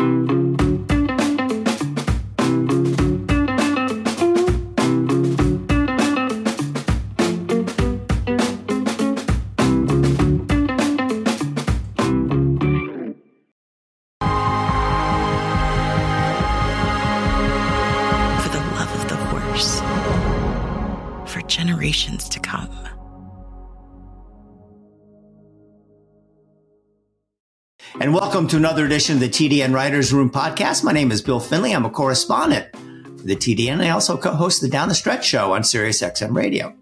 [0.00, 0.39] and
[28.20, 30.84] welcome to another edition of the TDN Writers Room podcast.
[30.84, 31.72] My name is Bill Finley.
[31.72, 35.64] I'm a correspondent for the TDN, I also co-host the Down the Stretch show on
[35.64, 36.74] Sirius XM Radio.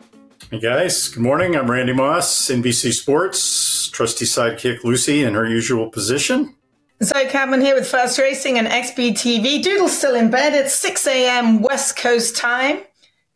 [0.51, 1.55] Hey guys, good morning.
[1.55, 6.57] I'm Randy Moss, NBC Sports, trusty sidekick Lucy in her usual position.
[7.05, 9.63] Zoe Cadman here with Fast Racing and XBTV.
[9.63, 10.55] Doodle's still in bed.
[10.55, 11.63] It's 6 a.m.
[11.63, 12.81] West Coast time.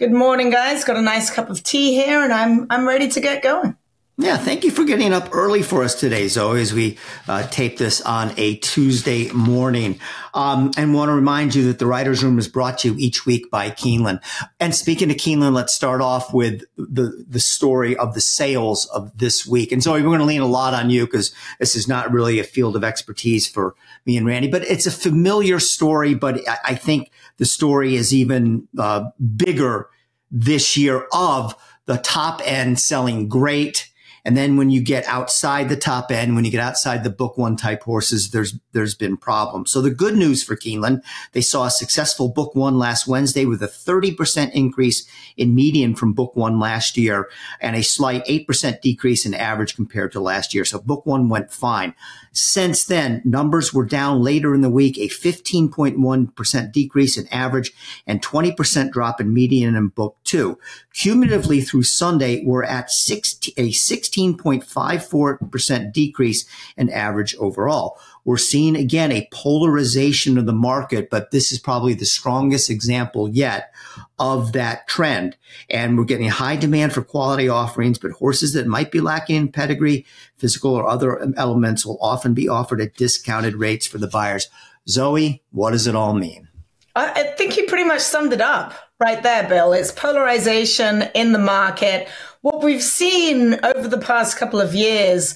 [0.01, 0.83] Good morning, guys.
[0.83, 3.77] Got a nice cup of tea here, and I'm I'm ready to get going.
[4.23, 7.77] Yeah, thank you for getting up early for us today, Zoe, as we uh, tape
[7.77, 9.99] this on a Tuesday morning.
[10.33, 13.27] Um, and want to remind you that the Writers Room is brought to you each
[13.27, 14.23] week by Keeneland.
[14.61, 19.11] And speaking to Keeneland, let's start off with the, the story of the sales of
[19.19, 19.73] this week.
[19.73, 22.39] And Zoe, we're going to lean a lot on you because this is not really
[22.39, 23.75] a field of expertise for
[24.07, 26.15] me and Randy, but it's a familiar story.
[26.15, 29.91] But I, I think the story is even uh, bigger
[30.31, 33.89] this year of the top end selling great
[34.25, 37.37] and then when you get outside the top end, when you get outside the book
[37.37, 39.71] one type horses, there's, there's been problems.
[39.71, 43.63] So the good news for Keeneland, they saw a successful book one last Wednesday with
[43.63, 45.07] a 30% increase
[45.37, 47.29] in median from book one last year
[47.61, 50.65] and a slight 8% decrease in average compared to last year.
[50.65, 51.95] So book one went fine.
[52.35, 57.73] Since then, numbers were down later in the week, a 15.1% decrease in average
[58.07, 60.59] and 20% drop in median in book two.
[60.95, 67.99] Cumulatively through Sunday, we're at 60, a 16.54% decrease in average overall.
[68.25, 73.29] We're seeing again a polarization of the market, but this is probably the strongest example
[73.29, 73.73] yet
[74.19, 75.37] of that trend.
[75.69, 79.53] And we're getting high demand for quality offerings, but horses that might be lacking in
[79.53, 80.07] pedigree,
[80.37, 84.49] physical or other elements will often be offered at discounted rates for the buyers.
[84.89, 86.49] Zoe, what does it all mean?
[86.95, 89.73] I think you pretty much summed it up right there, Bill.
[89.73, 92.07] It's polarization in the market.
[92.43, 95.35] What we've seen over the past couple of years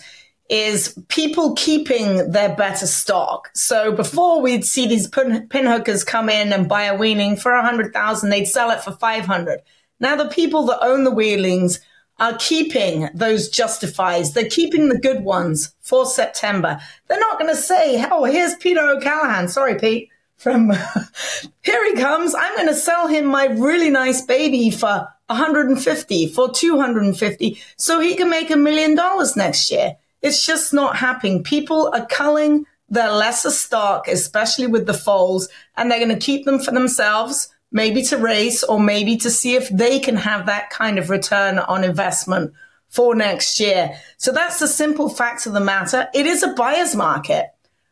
[0.48, 3.50] is people keeping their better stock.
[3.54, 7.62] So before we'd see these pin, hookers come in and buy a weanling for a
[7.62, 9.60] hundred thousand, they'd sell it for 500.
[9.98, 11.80] Now the people that own the weanlings
[12.18, 14.32] are keeping those justifies.
[14.32, 16.80] They're keeping the good ones for September.
[17.08, 19.48] They're not going to say, Oh, here's Peter O'Callaghan.
[19.48, 20.70] Sorry, Pete from
[21.62, 22.34] here he comes.
[22.34, 28.14] I'm going to sell him my really nice baby for 150, for 250, so he
[28.14, 29.96] can make a million dollars next year.
[30.22, 31.42] It's just not happening.
[31.42, 36.44] People are culling their lesser stock, especially with the foals, and they're going to keep
[36.44, 40.70] them for themselves, maybe to race or maybe to see if they can have that
[40.70, 42.52] kind of return on investment
[42.88, 43.98] for next year.
[44.16, 46.08] So that's the simple fact of the matter.
[46.14, 47.46] It is a buyer's market.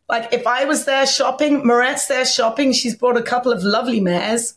[0.08, 4.00] Like if I was there shopping, Moret's there shopping, she's bought a couple of lovely
[4.00, 4.54] mares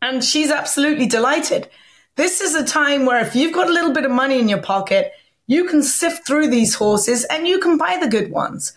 [0.00, 1.68] and she's absolutely delighted.
[2.16, 4.62] This is a time where if you've got a little bit of money in your
[4.62, 5.12] pocket,
[5.48, 8.72] you can sift through these horses and you can buy the good ones.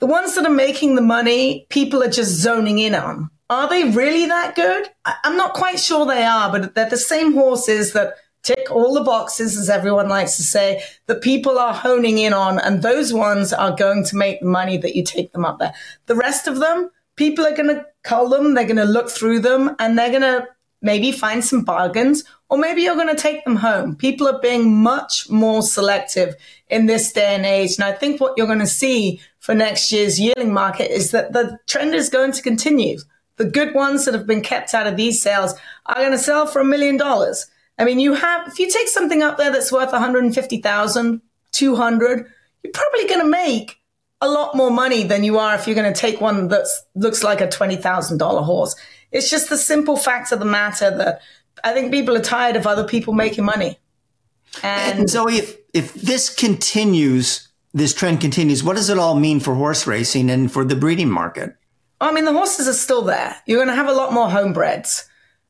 [0.00, 3.30] The ones that are making the money, people are just zoning in on.
[3.48, 4.88] Are they really that good?
[5.04, 9.02] I'm not quite sure they are, but they're the same horses that tick all the
[9.02, 12.58] boxes, as everyone likes to say, that people are honing in on.
[12.58, 15.74] And those ones are going to make the money that you take them up there.
[16.06, 19.40] The rest of them, people are going to cull them, they're going to look through
[19.40, 20.48] them, and they're going to
[20.86, 23.96] maybe find some bargains or maybe you're going to take them home.
[23.96, 26.36] People are being much more selective
[26.68, 27.74] in this day and age.
[27.76, 31.32] And I think what you're going to see for next year's yearling market is that
[31.32, 32.98] the trend is going to continue.
[33.36, 35.54] The good ones that have been kept out of these sales
[35.86, 37.46] are going to sell for a million dollars.
[37.78, 41.20] I mean, you have, if you take something up there that's worth 150,000,
[41.52, 42.32] 200,
[42.62, 43.80] you're probably going to make
[44.20, 47.22] a lot more money than you are if you're going to take one that looks
[47.22, 48.76] like a $20,000 horse.
[49.12, 51.20] It's just the simple fact of the matter that
[51.64, 53.78] I think people are tired of other people making money.
[54.62, 59.40] And, and so if, if this continues, this trend continues, what does it all mean
[59.40, 61.56] for horse racing and for the breeding market?
[62.00, 63.36] I mean, the horses are still there.
[63.46, 65.04] You're going to have a lot more homebreds,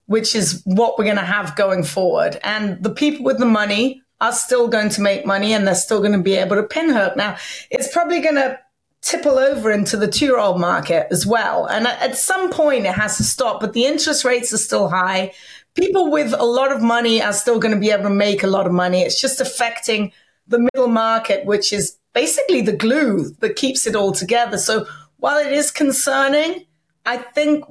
[0.06, 2.38] which is what we're going to have going forward.
[2.44, 5.99] And the people with the money are still going to make money and they're still
[5.99, 7.17] going to be able to pinhook.
[7.17, 7.37] Now,
[7.70, 8.59] it's probably going to
[9.06, 11.67] tipple over into the two year old market as well.
[11.67, 15.32] And at some point, it has to stop, but the interest rates are still high
[15.76, 18.49] people with a lot of money are still going to be able to make a
[18.49, 19.03] lot of money.
[19.03, 20.11] It's just affecting
[20.49, 24.58] the middle market, which is basically the glue that keeps it all together.
[24.58, 24.87] So
[25.19, 26.64] while it is concerning,
[27.05, 27.64] I think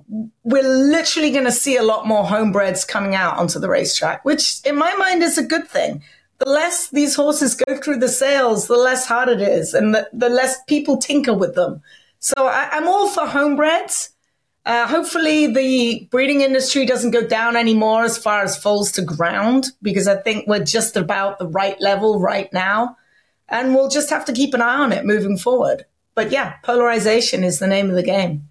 [0.44, 4.62] we're literally going to see a lot more homebreds coming out onto the racetrack, which
[4.66, 6.04] in my mind is a good thing.
[6.38, 10.10] The less these horses go through the sales, the less hard it is, and the,
[10.12, 11.82] the less people tinker with them.
[12.20, 14.10] So I, am all for homebreds.
[14.66, 19.68] Uh, hopefully, the breeding industry doesn't go down anymore as far as foals to ground,
[19.82, 22.98] because I think we're just about the right level right now.
[23.48, 25.86] And we'll just have to keep an eye on it moving forward.
[26.16, 28.50] But yeah, polarization is the name of the game.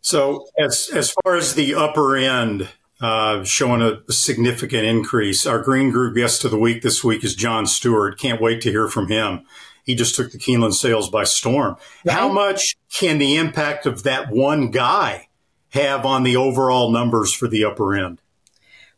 [0.00, 2.68] So, as as far as the upper end
[3.00, 7.24] uh, showing a, a, significant increase, our green group guest of the week this week
[7.24, 8.18] is John Stewart.
[8.18, 9.46] Can't wait to hear from him.
[9.84, 11.76] He just took the Keeneland sales by storm.
[12.04, 12.14] Right.
[12.14, 15.28] How much can the impact of that one guy
[15.70, 18.20] have on the overall numbers for the upper end?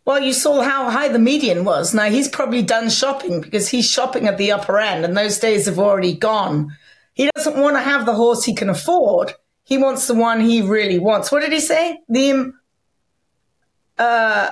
[0.05, 1.95] Well, you saw how high the median was.
[1.95, 5.67] Now he's probably done shopping because he's shopping at the upper end, and those days
[5.67, 6.77] have already gone.
[7.15, 9.35] He doesn't want to have the horse he can afford.
[9.63, 11.31] He wants the one he really wants.
[11.31, 12.01] What did he say?
[12.09, 12.53] The
[14.03, 14.51] uh,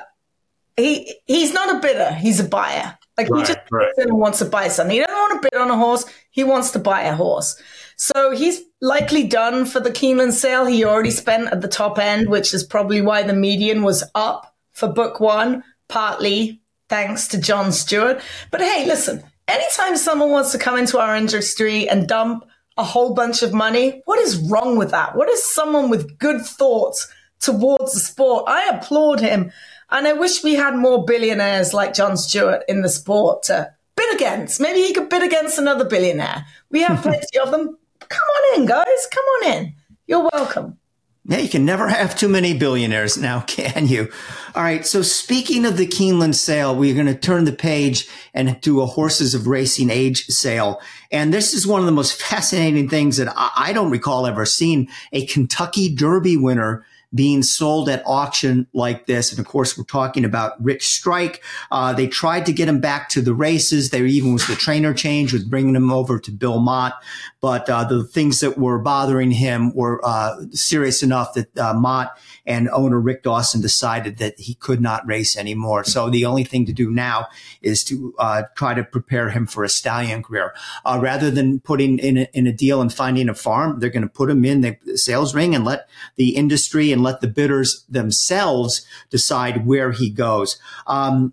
[0.76, 2.12] he he's not a bidder.
[2.14, 2.97] He's a buyer.
[3.19, 3.93] Like right, he just right.
[4.12, 4.94] wants to buy something.
[4.94, 6.05] He doesn't want to bid on a horse.
[6.31, 7.61] He wants to buy a horse.
[7.97, 10.64] So he's likely done for the Keeneland sale.
[10.64, 14.55] He already spent at the top end, which is probably why the median was up
[14.73, 18.23] for book one, partly thanks to John Stewart.
[18.50, 22.47] But hey, listen, anytime someone wants to come into our industry and dump
[22.79, 25.14] a whole bunch of money, what is wrong with that?
[25.14, 27.06] What is someone with good thoughts
[27.40, 28.44] towards the sport?
[28.48, 29.52] I applaud him.
[29.90, 34.14] And I wish we had more billionaires like John Stewart in the sport to bid
[34.14, 34.60] against.
[34.60, 36.46] Maybe he could bid against another billionaire.
[36.70, 37.76] We have plenty of them.
[38.08, 39.08] Come on in, guys.
[39.12, 39.75] Come on in.
[40.06, 40.78] You're welcome.
[41.26, 44.10] Yeah, you can never have too many billionaires now, can you?
[44.54, 44.87] All right.
[44.87, 48.87] So speaking of the Keeneland sale, we're going to turn the page and do a
[48.87, 50.81] horses of racing age sale.
[51.12, 54.88] And this is one of the most fascinating things that I don't recall ever seeing
[55.12, 56.84] a Kentucky Derby winner
[57.15, 59.31] being sold at auction like this.
[59.31, 61.43] And of course, we're talking about Rich Strike.
[61.71, 63.91] Uh, they tried to get him back to the races.
[63.91, 66.95] There even was the trainer change with bringing him over to Bill Mott.
[67.41, 72.17] But uh, the things that were bothering him were uh, serious enough that uh, Mott
[72.47, 75.85] and owner Rick Dawson decided that he could not race anymore.
[75.85, 77.29] So the only thing to do now
[77.62, 80.55] is to uh, try to prepare him for a stallion career.
[80.85, 84.03] Uh, rather than putting in a, in a deal and finding a farm, they're going
[84.03, 87.29] to put him in the sales ring and let the industry and and let the
[87.29, 90.58] bidders themselves decide where he goes.
[90.87, 91.32] Um,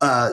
[0.00, 0.30] uh,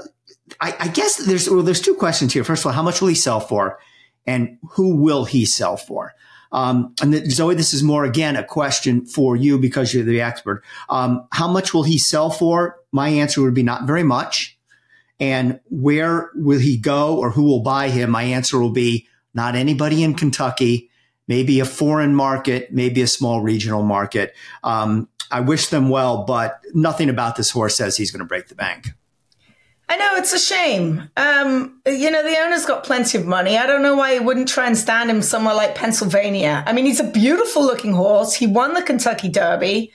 [0.59, 2.43] I, I, guess there's well, there's two questions here.
[2.43, 3.79] First of all, how much will he sell for,
[4.27, 6.13] and who will he sell for?
[6.51, 10.21] Um, and the, Zoe, this is more again a question for you because you're the
[10.21, 10.63] expert.
[10.89, 12.77] Um, how much will he sell for?
[12.91, 14.57] My answer would be not very much.
[15.19, 18.11] And where will he go, or who will buy him?
[18.11, 20.89] My answer will be not anybody in Kentucky
[21.27, 24.35] maybe a foreign market, maybe a small regional market.
[24.63, 28.47] Um, I wish them well, but nothing about this horse says he's going to break
[28.47, 28.89] the bank.
[29.87, 31.09] I know it's a shame.
[31.15, 33.57] Um, you know, the owner's got plenty of money.
[33.57, 36.63] I don't know why he wouldn't try and stand him somewhere like Pennsylvania.
[36.65, 38.33] I mean, he's a beautiful looking horse.
[38.33, 39.91] He won the Kentucky Derby.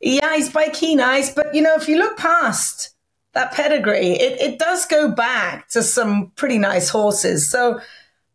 [0.00, 2.94] Yeah, he's by Keen Ice, but you know, if you look past
[3.32, 7.48] that pedigree, it, it does go back to some pretty nice horses.
[7.50, 7.80] So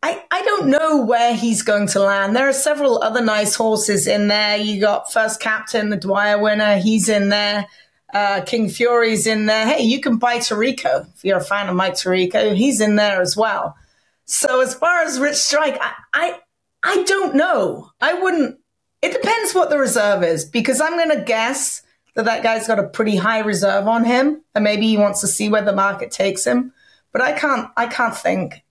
[0.08, 2.34] I, I don't know where he's going to land.
[2.34, 4.56] There are several other nice horses in there.
[4.56, 6.78] You got First Captain, the Dwyer winner.
[6.78, 7.68] He's in there.
[8.14, 9.68] Uh, King Fury's in there.
[9.68, 12.56] Hey, you can buy Tarico if you're a fan of Mike Tirico.
[12.56, 13.76] He's in there as well.
[14.24, 16.40] So as far as Rich Strike, I, I,
[16.84, 17.92] I don't know.
[18.00, 18.60] I wouldn't.
[19.02, 21.82] It depends what the reserve is because I'm going to guess
[22.16, 25.28] that that guy's got a pretty high reserve on him, and maybe he wants to
[25.28, 26.72] see where the market takes him.
[27.12, 27.70] But I can't.
[27.76, 28.64] I can't think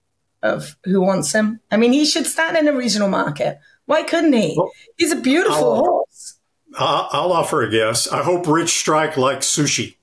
[0.43, 1.59] of who wants him.
[1.71, 3.59] I mean, he should stand in a regional market.
[3.85, 4.53] Why couldn't he?
[4.57, 6.39] Well, He's a beautiful I'll, horse.
[6.77, 8.07] I'll offer a guess.
[8.07, 9.95] I hope Rich Strike likes sushi.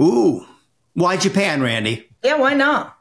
[0.00, 0.44] Ooh,
[0.94, 2.08] why Japan, Randy?
[2.22, 2.96] Yeah, why not?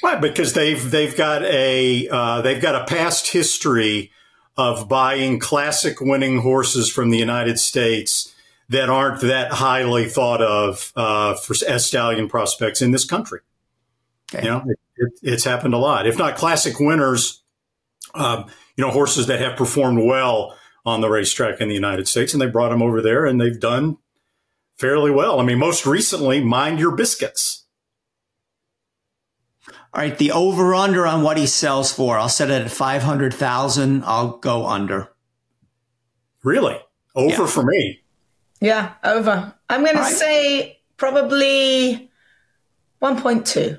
[0.00, 0.16] Why?
[0.16, 4.10] Because they've they've got a uh, they've got a past history
[4.56, 8.34] of buying classic winning horses from the United States
[8.68, 13.40] that aren't that highly thought of uh, for as stallion prospects in this country.
[14.34, 14.44] Okay.
[14.44, 14.64] You know,
[15.02, 16.06] it, it's happened a lot.
[16.06, 17.42] If not classic winners,
[18.14, 22.32] um, you know, horses that have performed well on the racetrack in the United States,
[22.32, 23.98] and they brought them over there, and they've done
[24.78, 25.40] fairly well.
[25.40, 27.66] I mean, most recently, Mind Your Biscuits.
[29.94, 33.02] All right, the over under on what he sells for, I'll set it at five
[33.02, 34.04] hundred thousand.
[34.04, 35.12] I'll go under.
[36.42, 36.80] Really,
[37.14, 37.46] over yeah.
[37.46, 38.00] for me.
[38.60, 39.54] Yeah, over.
[39.68, 40.08] I'm going right.
[40.08, 42.10] to say probably
[43.00, 43.78] one point two.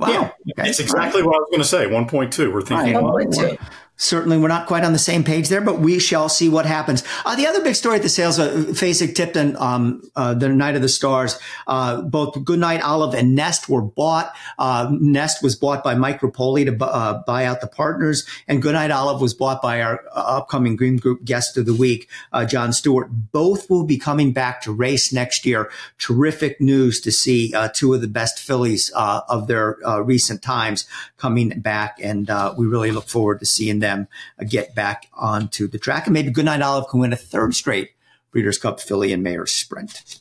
[0.00, 0.08] Wow.
[0.08, 0.70] Yeah, okay.
[0.70, 1.26] It's exactly right.
[1.26, 1.86] what I was going to say.
[1.86, 2.52] 1.2.
[2.52, 3.26] We're thinking right.
[3.28, 3.58] 1.2.
[4.00, 7.04] certainly we're not quite on the same page there, but we shall see what happens.
[7.24, 10.74] Uh, the other big story at the sales, uh, Fasig Tipton, um, uh, the Night
[10.74, 14.34] of the Stars, uh, both Goodnight Olive and Nest were bought.
[14.58, 18.90] Uh, Nest was bought by Mike Repole to uh, buy out the partners, and Goodnight
[18.90, 22.08] Olive was bought by our uh, upcoming Green Group guest of the week,
[22.48, 23.08] John Stewart.
[23.10, 25.70] Both will be coming back to race next year.
[25.98, 30.86] Terrific news to see two of the best fillies of their recent times
[31.18, 34.08] coming back, and we really look forward to seeing them them
[34.48, 36.06] get back onto the track.
[36.06, 37.90] And maybe Goodnight Olive can win a third straight
[38.30, 40.20] Breeders' Cup Filly and Mare Sprint.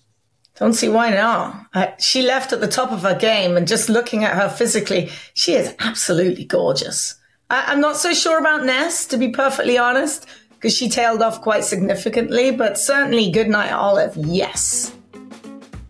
[0.55, 1.67] Don't see why not.
[1.73, 5.09] Uh, she left at the top of her game, and just looking at her physically,
[5.33, 7.15] she is absolutely gorgeous.
[7.49, 11.41] I, am not so sure about Nest, to be perfectly honest, because she tailed off
[11.41, 14.93] quite significantly, but certainly Goodnight Olive, yes.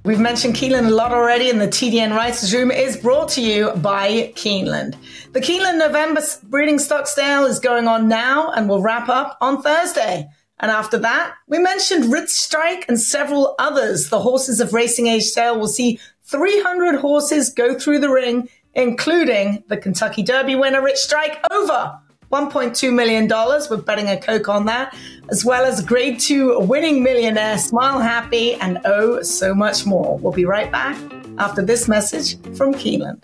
[0.10, 3.72] We've mentioned Keeneland a lot already, and the TDN Writers Room is brought to you
[3.74, 4.96] by Keeneland.
[5.34, 9.62] The Keeneland November breeding stock sale is going on now and will wrap up on
[9.62, 10.28] Thursday.
[10.60, 14.10] And after that, we mentioned Rich Strike and several others.
[14.10, 19.64] The horses of racing age sale will see 300 horses go through the ring, including
[19.68, 22.00] the Kentucky Derby winner, Rich Strike, over
[22.32, 23.28] $1.2 million.
[23.28, 24.96] We're betting a Coke on that,
[25.30, 30.18] as well as grade two winning millionaire, Smile Happy, and oh, so much more.
[30.20, 30.98] We'll be right back
[31.38, 33.24] after this message from Keeneland.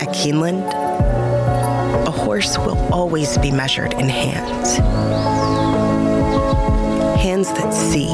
[0.00, 0.66] At Keeneland,
[2.06, 4.76] a horse will always be measured in hands.
[7.22, 8.08] Hands that see,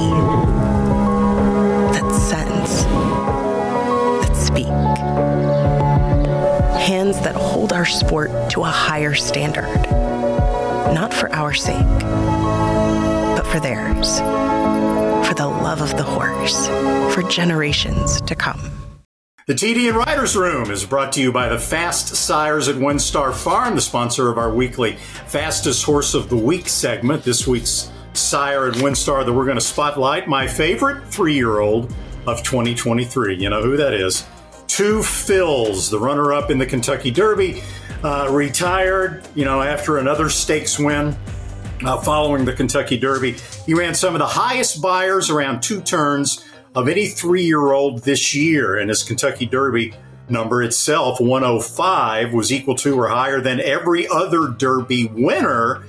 [7.13, 9.73] hands that hold our sport to a higher standard,
[10.93, 11.87] not for our sake,
[13.37, 14.19] but for theirs,
[15.27, 16.67] for the love of the horse,
[17.15, 18.61] for generations to come.
[19.47, 23.75] The TDN Writers Room is brought to you by the Fast Sires at WinStar Farm,
[23.77, 24.97] the sponsor of our weekly
[25.27, 27.25] Fastest Horse of the Week segment.
[27.25, 31.95] This week's sire at WinStar that we're going to spotlight, my favorite three year old
[32.27, 33.37] of 2023.
[33.37, 34.27] You know who that is?
[34.69, 37.63] Two Phils, the runner up in the Kentucky Derby,
[38.05, 41.17] uh, retired, you know, after another stakes win
[41.85, 43.37] uh, following the Kentucky Derby.
[43.67, 46.45] He ran some of the highest Beyers around two turns
[46.75, 49.95] of any three year old this year, and his Kentucky Derby
[50.29, 55.83] number itself, 105, was equal to or higher than every other Derby winner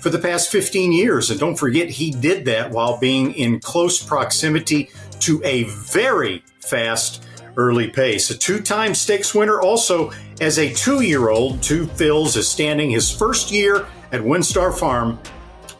[0.00, 1.30] for the past 15 years.
[1.30, 7.24] And don't forget, he did that while being in close proximity to a very fast
[7.58, 8.30] early pace.
[8.30, 12.90] A two time stakes winner, also as a two year old, Two Phils is standing
[12.90, 15.18] his first year at WinStar Farm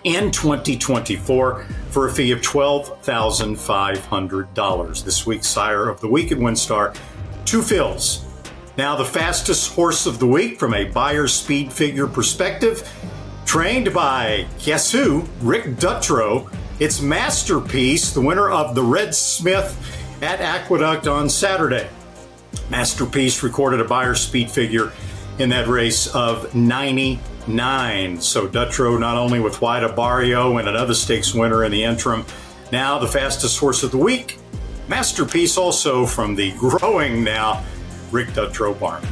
[0.04, 5.04] in 2024 for a fee of $12,500.
[5.04, 6.96] This week's sire of the week at WinStar,
[7.44, 8.24] Two Phils.
[8.76, 12.86] Now, the fastest horse of the week from a Beyer speed figure perspective,
[13.44, 15.24] trained by guess who?
[15.40, 16.48] Rick Dutrow.
[16.78, 21.88] It's Masterpiece, the winner of the Red Smith at Aqueduct on Saturday.
[22.70, 24.92] Masterpiece recorded a Beyer speed figure
[25.38, 28.20] in that race of 99.
[28.20, 32.24] So Dutrow not only with White Abarrio and another stakes winner in the interim,
[32.72, 34.38] now the fastest horse of the week.
[34.88, 37.64] Masterpiece also from the growing now
[38.10, 39.02] Rick Dutrow barn.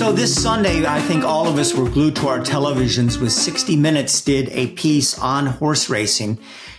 [0.00, 3.76] So this Sunday, I think all of us were glued to our televisions with 60
[3.76, 6.38] Minutes did a piece on horse racing.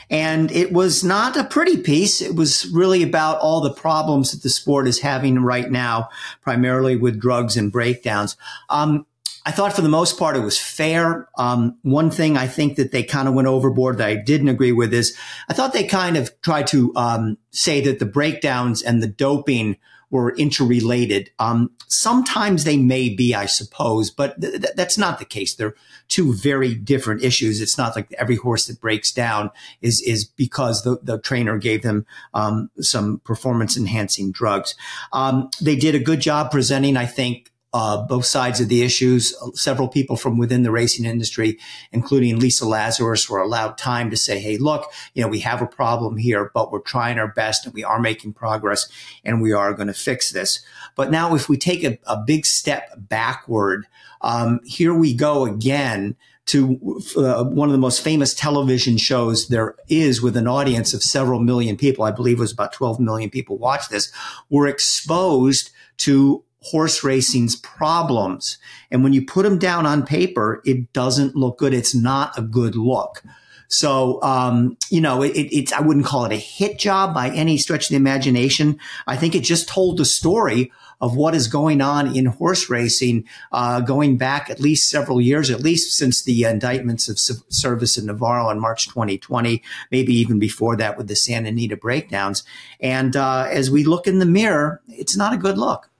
[0.10, 2.20] And it was not a pretty piece.
[2.20, 6.10] It was really about all the problems that the sport is having right now,
[6.42, 8.38] primarily with drugs and breakdowns.
[8.72, 9.06] Um,
[9.46, 11.30] I thought for the most part it was fair.
[11.38, 14.72] Um, one thing I think that they kind of went overboard that I didn't agree
[14.72, 15.16] with is
[15.48, 19.78] I thought they kind of tried to um, say that the breakdowns and the doping
[20.12, 21.32] were interrelated.
[21.40, 25.56] Um, sometimes they may be, I suppose, but th- th- that's not the case.
[25.56, 25.74] They're
[26.10, 27.62] two very different issues.
[27.62, 29.50] It's not like every horse that breaks down
[29.82, 34.76] is is because the, the trainer gave them um, some performance enhancing drugs.
[35.14, 39.34] Um, they did a good job presenting, I think, uh, both sides of the issues.
[39.54, 41.58] Several people from within the racing industry,
[41.92, 45.68] including Lisa Lazarus, were allowed time to say, Hey, look, you know, we have a
[45.68, 48.90] problem here, but we're trying our best and we are making progress
[49.24, 50.64] and we are going to fix this.
[50.96, 53.88] But now if we take a, a big step backward,
[54.22, 56.16] um, here we go again
[56.48, 61.04] to uh, one of the most famous television shows there is with an audience of
[61.04, 62.04] several million people.
[62.04, 64.12] I believe it was about 12 million people watch this
[64.50, 68.58] were exposed to horse racing's problems.
[68.92, 71.74] And when you put them down on paper, it doesn't look good.
[71.74, 73.24] It's not a good look.
[73.68, 77.58] So, um, you know, it, it's, I wouldn't call it a hit job by any
[77.58, 78.78] stretch of the imagination.
[79.08, 83.24] I think it just told the story of what is going on in horse racing,
[83.54, 88.08] uh, going back at least several years, at least since the indictments of Servis in
[88.08, 92.44] Navarro in March 2020, maybe even before that with the Santa Anita breakdowns.
[92.82, 95.91] And uh, as we look in the mirror, it's not a good look.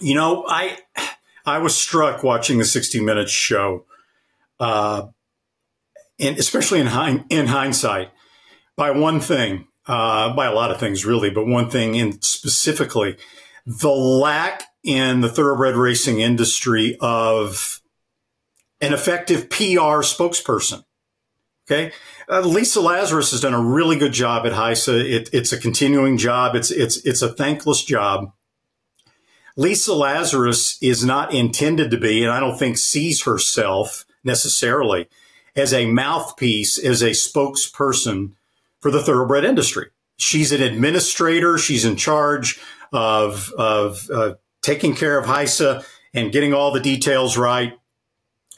[0.00, 0.78] You know, I
[1.44, 3.84] I was struck watching the 60 Minutes show,
[4.60, 5.06] uh,
[6.18, 8.10] and especially in in hindsight,
[8.76, 13.16] by one thing uh, by a lot of things, really, but one thing in specifically
[13.66, 17.80] the lack in the thoroughbred racing industry of
[18.80, 20.84] an effective PR spokesperson.
[21.68, 21.92] Okay.
[22.28, 25.00] Uh, Lisa Lazarus has done a really good job at HISA.
[25.00, 26.54] It, it's a continuing job.
[26.54, 28.32] It's, it's, it's a thankless job.
[29.56, 35.08] Lisa Lazarus is not intended to be, and I don't think sees herself necessarily
[35.54, 38.32] as a mouthpiece, as a spokesperson
[38.80, 39.86] for the thoroughbred industry.
[40.18, 41.56] She's an administrator.
[41.56, 42.60] She's in charge
[42.92, 47.72] of, of uh, taking care of HISA and getting all the details right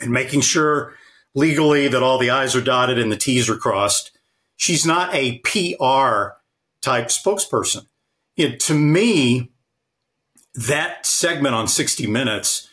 [0.00, 0.94] and making sure
[1.34, 4.10] legally that all the I's are dotted and the T's are crossed.
[4.56, 6.38] She's not a PR
[6.80, 7.86] type spokesperson.
[8.36, 9.50] To me,
[10.54, 12.68] that segment on 60 Minutes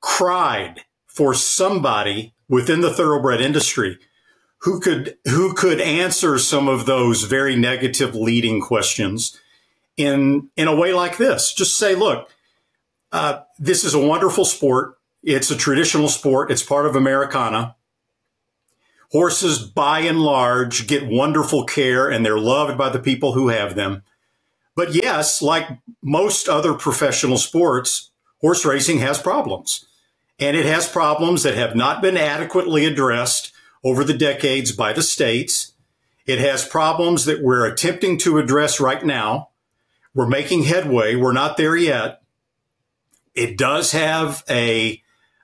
[0.00, 3.98] cried for somebody within the thoroughbred industry
[4.62, 9.38] who could who could answer some of those very negative leading questions
[9.96, 11.52] in in a way like this.
[11.52, 12.30] Just say, look,
[13.12, 14.98] uh, this is a wonderful sport.
[15.22, 16.50] It's a traditional sport.
[16.50, 17.76] It's part of Americana.
[19.10, 23.74] Horses, by and large, get wonderful care and they're loved by the people who have
[23.74, 24.02] them.
[24.78, 25.66] But yes, like
[26.04, 29.86] most other professional sports, horse racing has problems.
[30.38, 35.02] And it has problems that have not been adequately addressed over the decades by the
[35.02, 35.72] states.
[36.26, 39.48] It has problems that we're attempting to address right now.
[40.14, 41.16] We're making headway.
[41.16, 42.22] We're not there yet.
[43.34, 45.02] It does have a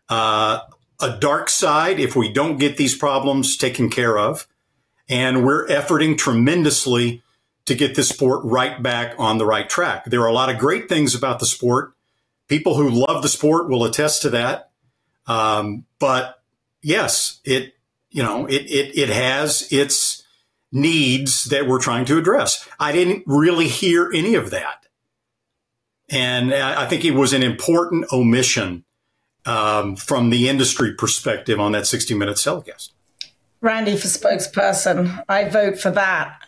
[0.09, 0.61] uh,
[1.01, 4.47] a dark side if we don't get these problems taken care of,
[5.09, 7.24] and we're efforting tremendously
[7.67, 10.05] to get this sport right back on the right track.
[10.07, 11.95] There are a lot of great things about the sport.
[12.49, 14.71] People who love the sport will attest to that.
[15.27, 16.43] Um, but
[16.83, 17.75] yes, it
[18.11, 20.23] you know, it, it, it has its
[20.71, 22.67] needs that we're trying to address.
[22.79, 24.87] I didn't really hear any of that.
[26.11, 28.85] And I think it was an important omission
[29.47, 32.93] um, from the industry perspective on that 60 minute telecast.
[33.61, 35.25] Randy for spokesperson.
[35.29, 36.39] I vote for that.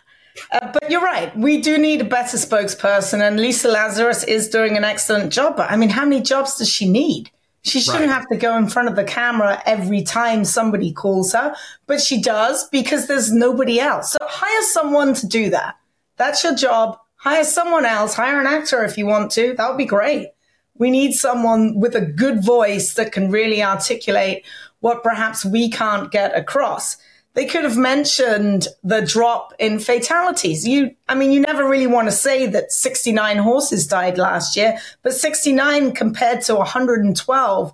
[0.51, 1.35] Uh, but you're right.
[1.37, 5.57] We do need a better spokesperson, and Lisa Lazarus is doing an excellent job.
[5.57, 7.31] But I mean, how many jobs does she need?
[7.63, 8.13] She shouldn't right.
[8.13, 11.53] have to go in front of the camera every time somebody calls her,
[11.85, 14.11] but she does because there's nobody else.
[14.11, 15.75] So hire someone to do that.
[16.15, 16.97] That's your job.
[17.15, 18.13] Hire someone else.
[18.13, 19.53] Hire an actor if you want to.
[19.55, 20.29] That would be great.
[20.77, 24.45] We need someone with a good voice that can really articulate
[24.79, 26.97] what perhaps we can't get across
[27.37, 30.67] they could have mentioned the drop in fatalities.
[30.67, 34.79] You, I mean, you never really want to say that 69 horses died last year,
[35.03, 37.73] but 69 compared to 112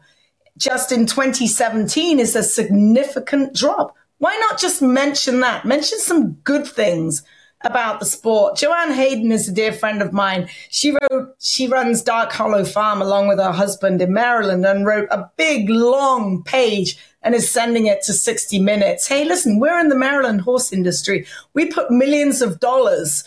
[0.58, 3.96] just in 2017 is a significant drop.
[4.18, 5.64] Why not just mention that?
[5.64, 7.24] Mention some good things
[7.62, 8.58] about the sport.
[8.58, 10.50] Joanne Hayden is a dear friend of mine.
[10.72, 15.08] She wrote, she runs Dark Hollow Farm along with her husband in Maryland and wrote
[15.10, 19.08] a big long page and is sending it to 60 Minutes.
[19.08, 21.26] Hey, listen, we're in the Maryland horse industry.
[21.54, 23.24] We put millions of dollars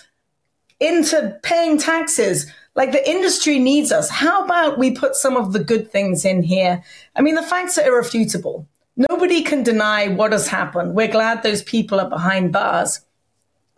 [0.80, 2.46] into paying taxes.
[2.74, 4.10] Like the industry needs us.
[4.10, 6.82] How about we put some of the good things in here?
[7.14, 8.66] I mean, the facts are irrefutable.
[8.96, 10.94] Nobody can deny what has happened.
[10.94, 13.00] We're glad those people are behind bars.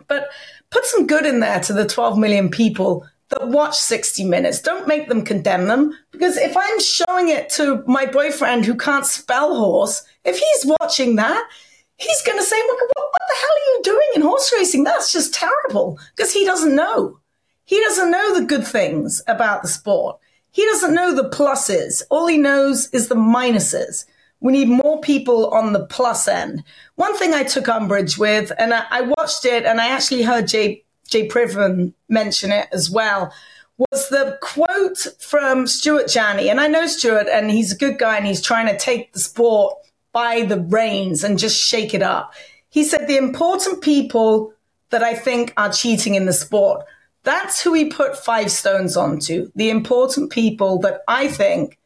[0.09, 0.29] But
[0.71, 4.61] put some good in there to the 12 million people that watch 60 minutes.
[4.61, 9.07] Don't make them condemn them because if I'm showing it to my boyfriend who can't
[9.07, 11.49] spell horse, if he's watching that,
[11.97, 14.85] he's going to say, what, what, the hell are you doing in horse racing?
[14.85, 17.21] That's just terrible because he doesn't know.
[17.65, 20.19] He doesn't know the good things about the sport.
[20.51, 22.03] He doesn't know the pluses.
[22.11, 24.07] All he knows is the minuses.
[24.41, 26.63] We need more people on the plus end.
[26.95, 30.49] One thing I took umbrage with, and I, I watched it and I actually heard
[30.49, 33.33] Jay Jay Privman mention it as well,
[33.79, 36.51] was the quote from Stuart Janney.
[36.51, 39.21] And I know Stuart, and he's a good guy, and he's trying to take the
[39.21, 39.75] sport
[40.13, 42.35] by the reins and just shake it up.
[42.71, 44.53] He said, The important people
[44.91, 46.85] that I think are cheating in the sport,
[47.23, 49.51] that's who he put five stones onto.
[49.55, 51.79] The important people that I think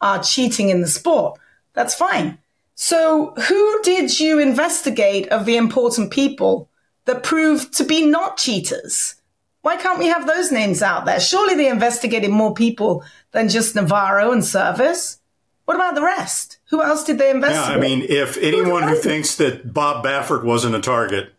[0.00, 1.38] are cheating in the sport.
[1.74, 2.38] That's fine.
[2.74, 6.68] So, who did you investigate of the important people
[7.06, 9.16] that proved to be not cheaters?
[9.62, 11.20] Why can't we have those names out there?
[11.20, 15.18] Surely they investigated more people than just Navarro and Servis.
[15.64, 16.58] What about the rest?
[16.68, 17.68] Who else did they investigate?
[17.68, 21.32] Yeah, I mean, if anyone who thinks that Bob Baffert wasn't a target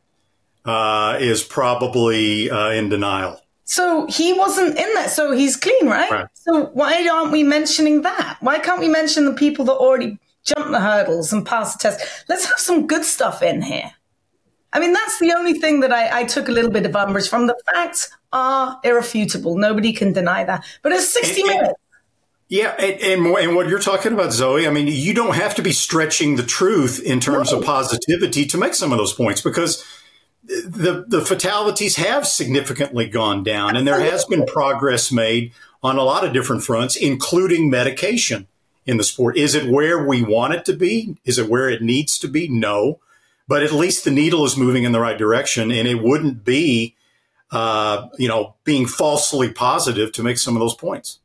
[0.65, 3.39] uh, is probably uh, in denial.
[3.65, 5.09] So he wasn't in there.
[5.09, 6.09] So he's clean, right?
[6.09, 6.27] right?
[6.33, 8.37] So why aren't we mentioning that?
[8.39, 12.25] Why can't we mention the people that already jumped the hurdles and passed the test?
[12.29, 13.91] Let's have some good stuff in here.
[14.75, 17.29] I mean, that's the only thing that I, I took a little bit of umbrage
[17.29, 17.47] from.
[17.47, 19.57] The facts are irrefutable.
[19.57, 20.65] Nobody can deny that.
[20.81, 21.79] But it's 60 and, minutes.
[22.49, 25.61] Yeah, and, and, and what you're talking about, Zoe, I mean, you don't have to
[25.61, 27.59] be stretching the truth in terms no.
[27.59, 29.81] of positivity to make some of those points because
[30.43, 36.03] the the fatalities have significantly gone down, and there has been progress made on a
[36.03, 38.47] lot of different fronts, including medication
[38.85, 39.37] in the sport.
[39.37, 41.17] Is it where we want it to be?
[41.23, 42.47] Is it where it needs to be?
[42.47, 42.99] No,
[43.47, 46.95] but at least the needle is moving in the right direction, and it wouldn't be,
[47.51, 51.19] uh, you know, being falsely positive to make some of those points.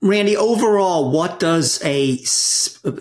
[0.00, 2.20] Randy, overall, what does a,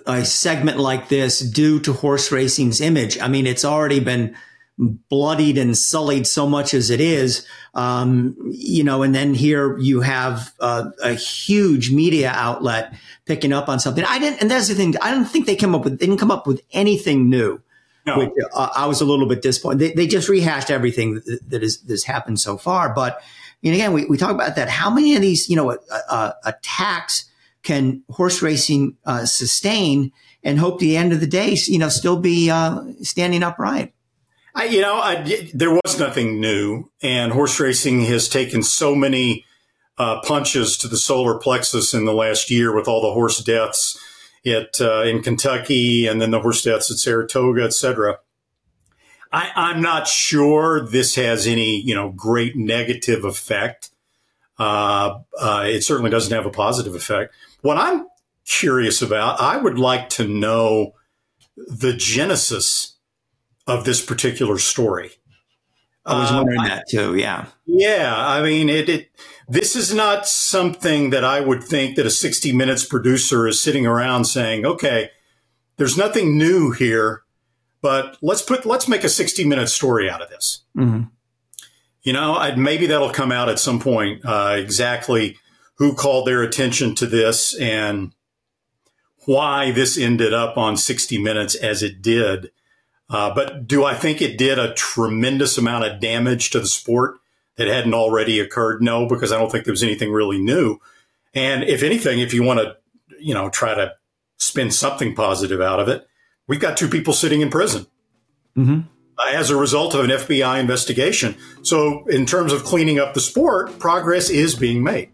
[0.08, 3.20] a segment like this do to horse racing's image?
[3.20, 4.36] I mean, it's already been
[4.78, 10.02] bloodied and sullied so much as it is, um, you know, and then here you
[10.02, 12.94] have uh, a huge media outlet
[13.26, 14.04] picking up on something.
[14.04, 14.96] I didn't, and that's the thing.
[15.02, 17.62] I don't think they came up with, they didn't come up with anything new.
[18.06, 18.20] No.
[18.20, 19.80] Which, uh, I was a little bit disappointed.
[19.80, 22.94] They, they just rehashed everything that, that has, that's happened so far.
[22.94, 23.22] But,
[23.64, 24.70] and again, we, we talk about that.
[24.70, 25.78] How many of these, you know, uh,
[26.10, 27.26] uh attacks
[27.64, 32.18] can horse racing uh, sustain and hope the end of the day, you know, still
[32.18, 33.94] be uh, standing upright?
[34.58, 39.46] I, you know, I, there was nothing new, and horse racing has taken so many
[40.00, 44.00] uh, punches to the solar plexus in the last year with all the horse deaths
[44.48, 48.18] at uh, in Kentucky, and then the horse deaths at Saratoga, et cetera.
[49.32, 53.92] I, I'm not sure this has any, you know, great negative effect.
[54.58, 57.32] Uh, uh, it certainly doesn't have a positive effect.
[57.62, 58.08] What I'm
[58.48, 60.94] curious about, I would like to know
[61.56, 62.97] the genesis
[63.68, 65.12] of this particular story.
[66.06, 67.16] I was wondering uh, that too.
[67.16, 67.48] Yeah.
[67.66, 68.14] Yeah.
[68.16, 69.10] I mean, it, it,
[69.50, 73.86] this is not something that I would think that a 60 minutes producer is sitting
[73.86, 75.12] around saying, okay,
[75.76, 77.24] there's nothing new here,
[77.82, 80.64] but let's put, let's make a 60 minute story out of this.
[80.78, 81.04] Mm-hmm.
[82.04, 85.38] You know, I'd, maybe that'll come out at some point, uh, exactly
[85.78, 88.14] who called their attention to this and
[89.26, 92.50] why this ended up on 60 minutes as it did.
[93.10, 97.20] Uh, but do I think it did a tremendous amount of damage to the sport
[97.56, 98.82] that hadn't already occurred?
[98.82, 100.80] No, because I don't think there was anything really new.
[101.34, 102.76] And if anything, if you want to,
[103.20, 103.94] you know, try to
[104.38, 106.08] spin something positive out of it,
[106.48, 107.88] we've got two people sitting in prison
[108.58, 108.82] mm-hmm.
[109.18, 111.36] uh, as a result of an FBI investigation.
[111.62, 115.10] So, in terms of cleaning up the sport, progress is being made.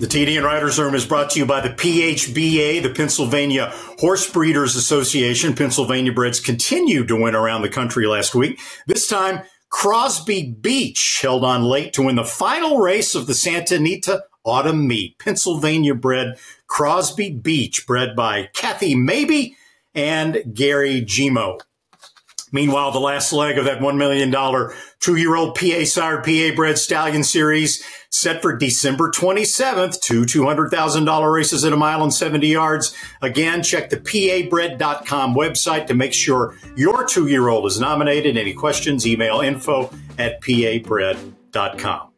[0.00, 4.74] The TDN Writers Room is brought to you by the PHBA, the Pennsylvania Horse Breeders
[4.74, 5.54] Association.
[5.54, 8.58] Pennsylvania breds continued to win around the country last week.
[8.86, 13.74] This time, Crosby Beach held on late to win the final race of the Santa
[13.74, 15.18] Anita Autumn Meet.
[15.18, 19.54] Pennsylvania bred Crosby Beach, bred by Kathy Maybe
[19.94, 21.60] and Gary Gimo.
[22.52, 24.34] Meanwhile, the last leg of that $1 million
[24.98, 30.00] two year old PA sired PA bred stallion series set for December 27th.
[30.00, 32.94] Two $200,000 races at a mile and 70 yards.
[33.22, 38.36] Again, check the pabred.com website to make sure your two year old is nominated.
[38.36, 42.08] Any questions, email info at pabred.com.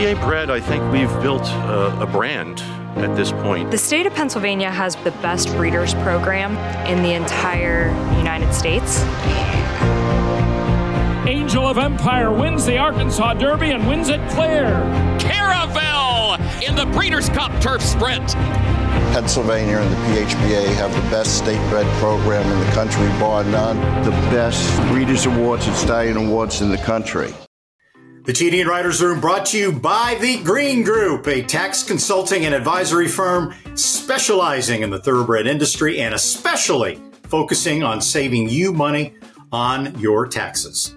[0.00, 2.62] PA Bred, I think we've built a, a brand
[2.96, 3.70] at this point.
[3.70, 9.02] The state of Pennsylvania has the best breeders program in the entire United States.
[11.26, 14.70] Angel of Empire wins the Arkansas Derby and wins it clear.
[15.20, 16.34] Caravel
[16.66, 18.34] in the Breeders' Cup Turf Sprint.
[19.12, 23.76] Pennsylvania and the PHBA have the best state bred program in the country, bar none.
[24.04, 27.34] The best Breeders' Awards and Stallion Awards in the country.
[28.22, 32.54] The TDN Writers Room brought to you by the Green Group, a tax consulting and
[32.54, 39.14] advisory firm specializing in the thoroughbred industry and especially focusing on saving you money
[39.52, 40.94] on your taxes.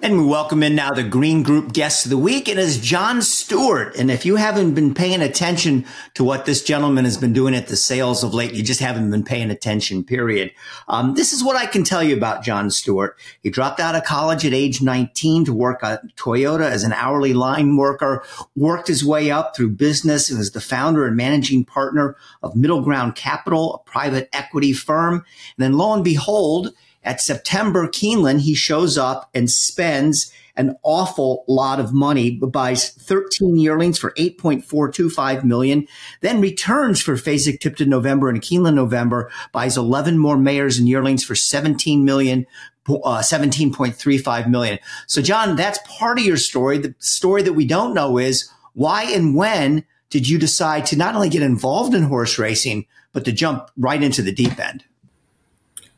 [0.00, 2.48] And we welcome in now the Green Group guest of the week.
[2.48, 3.96] It is John Stewart.
[3.96, 7.66] And if you haven't been paying attention to what this gentleman has been doing at
[7.66, 10.52] the sales of late, you just haven't been paying attention, period.
[10.86, 13.18] Um, this is what I can tell you about John Stewart.
[13.42, 17.34] He dropped out of college at age 19 to work at Toyota as an hourly
[17.34, 22.16] line worker, worked his way up through business and was the founder and managing partner
[22.44, 25.14] of Middle Ground Capital, a private equity firm.
[25.14, 25.24] And
[25.56, 31.78] then lo and behold, at September, Keeneland, he shows up and spends an awful lot
[31.78, 35.86] of money, buys 13 yearlings for 8.425 million,
[36.20, 41.36] then returns for Fasig-Tipton November and Keeneland November, buys 11 more mares and yearlings for
[41.36, 42.44] 17 million,
[42.88, 44.78] uh, 17.35 million.
[45.06, 46.78] So, John, that's part of your story.
[46.78, 51.14] The story that we don't know is why and when did you decide to not
[51.14, 54.84] only get involved in horse racing, but to jump right into the deep end?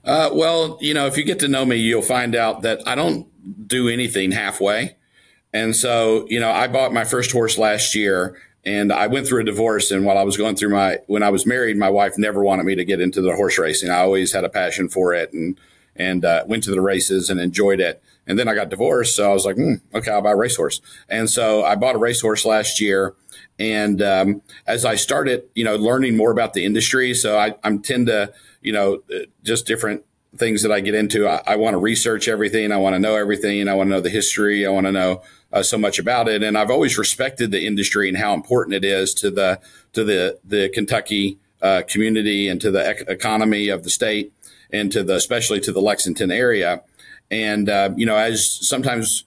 [0.05, 2.95] Uh, well, you know, if you get to know me, you'll find out that I
[2.95, 3.27] don't
[3.67, 4.97] do anything halfway.
[5.53, 9.41] And so, you know, I bought my first horse last year and I went through
[9.41, 9.91] a divorce.
[9.91, 12.65] And while I was going through my, when I was married, my wife never wanted
[12.65, 13.91] me to get into the horse racing.
[13.91, 15.59] I always had a passion for it and,
[15.97, 18.03] and uh, went to the races and enjoyed it.
[18.27, 19.17] And then I got divorced.
[19.17, 20.81] So I was like, hmm, okay, I'll buy a racehorse.
[21.09, 23.15] And so I bought a racehorse last year.
[23.59, 27.81] And um, as I started, you know, learning more about the industry, so I, I'm
[27.83, 30.05] tend to, you know, uh, just different
[30.37, 31.29] things that I get into.
[31.29, 32.73] I, I want to research everything.
[32.73, 33.69] I want to know everything.
[33.69, 34.67] I want to know the history.
[34.67, 36.43] I want to know uh, so much about it.
[36.43, 39.61] And I've always respected the industry and how important it is to the
[39.93, 44.33] to the the Kentucky uh, community and to the ec- economy of the state
[44.73, 46.83] and to the especially to the Lexington area.
[47.31, 49.25] And uh, you know, as sometimes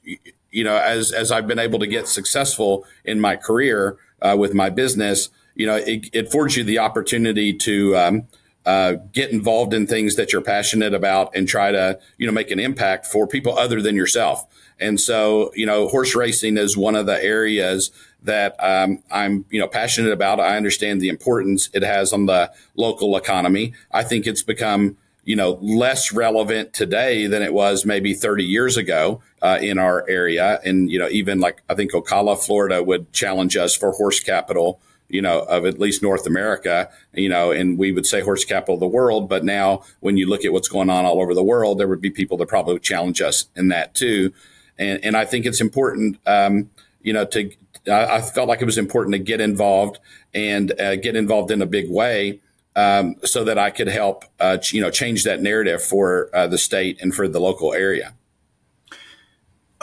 [0.52, 4.54] you know, as as I've been able to get successful in my career uh, with
[4.54, 8.28] my business, you know, it, it affords you the opportunity to um,
[8.65, 12.52] uh, get involved in things that you're passionate about and try to you know make
[12.52, 14.45] an impact for people other than yourself.
[14.80, 17.91] And so you know horse racing is one of the areas
[18.23, 20.39] that um, i'm you know passionate about.
[20.39, 23.73] I understand the importance it has on the local economy.
[23.91, 28.78] I think it's become you know less relevant today than it was maybe 30 years
[28.78, 30.60] ago uh, in our area.
[30.63, 34.80] And you know even like i think ocala florida would challenge us for horse capital
[35.13, 38.73] you know, of at least North America, you know, and we would say horse capital
[38.73, 39.30] of the world.
[39.30, 42.02] But now when you look at what's going on all over the world, there would
[42.02, 44.34] be people that probably would challenge us in that too.
[44.80, 46.71] And, and I think it's important, um,
[47.04, 47.52] you know, to,
[47.88, 49.99] I, I, felt like it was important to get involved
[50.34, 52.39] and uh, get involved in a big way.
[52.76, 56.58] Um, so that I could help, uh, you know, change that narrative for uh, the
[56.58, 58.15] state and for the local area.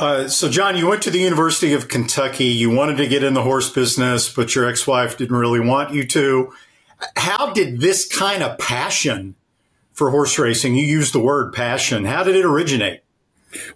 [0.00, 2.46] Uh, so, John, you went to the University of Kentucky.
[2.46, 5.92] You wanted to get in the horse business, but your ex wife didn't really want
[5.92, 6.54] you to.
[7.16, 9.34] How did this kind of passion
[10.00, 13.02] for horse racing, you used the word passion, how did it originate?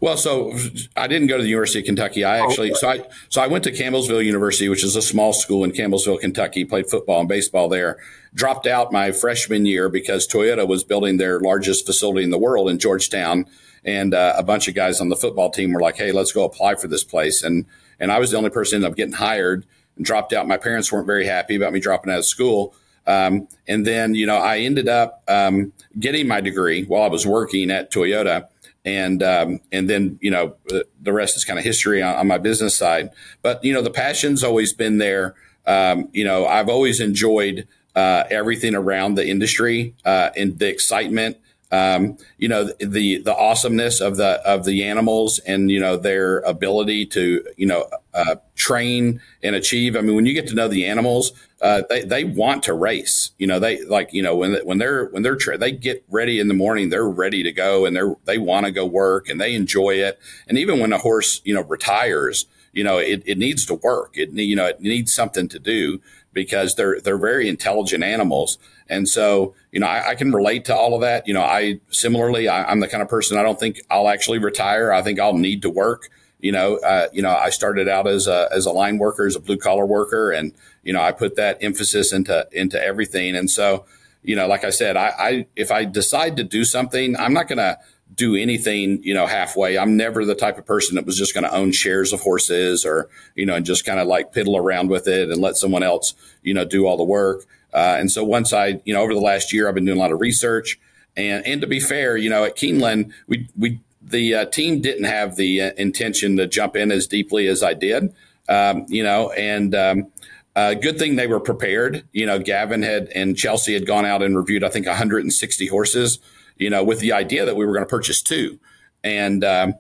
[0.01, 0.57] Well, so
[0.97, 2.25] I didn't go to the University of Kentucky.
[2.25, 5.65] I actually, so I, so I went to Campbellsville University, which is a small school
[5.65, 7.99] in Campbellsville, Kentucky, played football and baseball there,
[8.33, 12.71] dropped out my freshman year because Toyota was building their largest facility in the world
[12.71, 13.45] in Georgetown
[13.85, 16.45] and uh, a bunch of guys on the football team were like, "Hey, let's go
[16.45, 17.67] apply for this place." And
[18.01, 19.67] and I was the only person ended up getting hired
[19.97, 20.49] and dropped out.
[20.49, 22.75] My parents weren't very happy about me dropping out of school.
[23.07, 27.27] Um, and then you know I ended up um, getting my degree while I was
[27.27, 28.49] working at Toyota.
[28.87, 30.57] And um, and then you know
[31.01, 33.11] the rest is kind of history on, on, my business side.
[33.41, 35.35] But you know the passion's always been there.
[35.67, 41.39] Um, you know I've always enjoyed uh, everything around the industry uh, and the excitement
[41.75, 46.39] um, you know the the awesomeness of the of the animals and you know their
[46.41, 49.97] ability to you know uh, train and achieve.
[49.97, 53.33] I mean, when you get to know the animals, uh, they they want to race.
[53.39, 56.39] You know, they like you know when when they're when they're tra- they get ready
[56.39, 59.41] in the morning, they're ready to go and they're they want to go work and
[59.41, 60.19] they enjoy it.
[60.47, 64.13] And even when a horse you know retires, you know it, it needs to work.
[64.15, 66.01] It you know it needs something to do
[66.33, 68.59] because they're they're very intelligent animals.
[68.89, 71.27] And so, you know, I, I, can relate to all of that.
[71.27, 74.39] You know, I similarly, I, am the kind of person I don't think I'll actually
[74.39, 74.93] retire.
[74.93, 76.11] I think I'll need to work.
[76.41, 79.35] You know, uh, you know, I started out as a as a line worker, as
[79.35, 83.35] a blue collar worker, and you know, I put that emphasis into into everything.
[83.35, 83.87] And so,
[84.23, 87.49] you know, like I said, I, I if I decide to do something, I'm not
[87.49, 87.79] going to
[88.15, 89.79] do anything, you know, halfway.
[89.79, 92.85] I'm never the type of person that was just going to own shares of horses
[92.85, 95.83] or, you know, and just kind of like piddle around with it and let someone
[95.83, 97.45] else, you know, do all the work.
[97.75, 100.01] Uh, and so once I, you know, over the last year, I've been doing a
[100.01, 100.79] lot of research.
[101.17, 105.05] And, and to be fair, you know, at Keeneland, we, we, the uh, team didn't
[105.05, 108.15] have the uh, intention to jump in as deeply as I did,
[108.49, 110.13] um, you know, and, um,
[110.57, 112.05] uh, good thing they were prepared.
[112.13, 116.21] You know, Gavin had and Chelsea had gone out and reviewed, I think, 160 horses
[116.57, 118.61] you know, with the idea that we were going to purchase two.
[119.03, 119.75] And, um,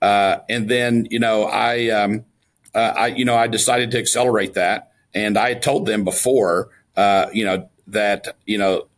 [0.00, 2.24] Uh, and then, you know, I, um,
[2.72, 4.92] uh, I, you know, I decided to accelerate that.
[5.12, 8.88] And I told them before, uh, you know, that, you know,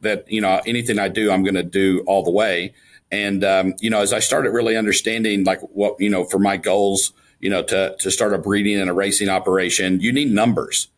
[0.00, 2.72] that, you know, anything I do, I'm going to do all the way.
[3.10, 6.56] And, um, you know, as I started really understanding like what, you know, for my
[6.56, 10.88] goals, you know, to, to start a breeding and a racing operation, you need numbers.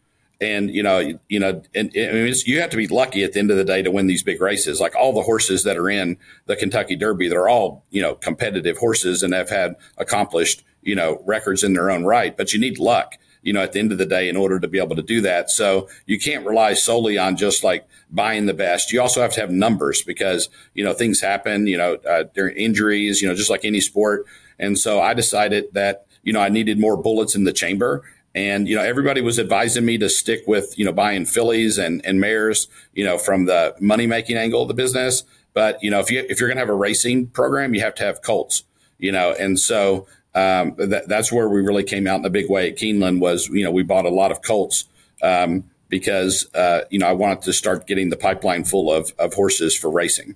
[0.43, 3.51] And, you know, you know, and, and you have to be lucky at the end
[3.51, 4.79] of the day to win these big races.
[4.79, 8.77] Like all the horses that are in the Kentucky Derby, they're all, you know, competitive
[8.77, 12.79] horses and have had accomplished, you know, records in their own right, but you need
[12.79, 15.02] luck you know, at the end of the day in order to be able to
[15.02, 15.50] do that.
[15.50, 18.92] So you can't rely solely on just like buying the best.
[18.92, 22.57] You also have to have numbers because, you know, things happen, you know, uh, during
[22.57, 24.26] injuries, you know, just like any sport.
[24.59, 28.05] And so I decided that, you know, I needed more bullets in the chamber.
[28.35, 32.00] And, you know, everybody was advising me to stick with, you know, buying fillies and,
[32.07, 35.24] and mares, you know, from the money making angle of the business.
[35.52, 37.94] But, you know, if you, if you're going to have a racing program, you have
[37.96, 38.64] to have colts,
[38.98, 42.49] you know, and so, um, that, that's where we really came out in a big
[42.51, 44.85] way at Keeneland was, you know, we bought a lot of colts,
[45.23, 49.35] um, because, uh, you know, I wanted to start getting the pipeline full of, of
[49.35, 50.35] horses for racing.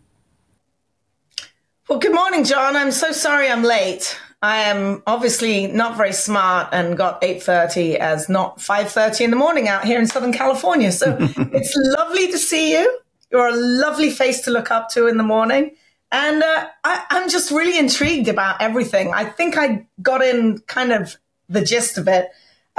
[1.88, 2.76] Well, good morning, John.
[2.76, 4.18] I'm so sorry I'm late.
[4.42, 9.66] I am obviously not very smart and got 8:30 as not 5:30 in the morning
[9.68, 10.92] out here in Southern California.
[10.92, 13.00] So it's lovely to see you.
[13.30, 15.72] You're a lovely face to look up to in the morning.
[16.12, 19.12] And uh, I, I'm just really intrigued about everything.
[19.12, 21.16] I think I got in kind of
[21.48, 22.28] the gist of it.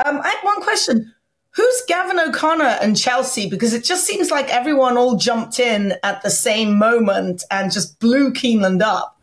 [0.04, 1.14] Um, I had one question.
[1.52, 3.50] Who's Gavin O'Connor and Chelsea?
[3.50, 8.00] Because it just seems like everyone all jumped in at the same moment and just
[8.00, 9.20] blew Keeneland up.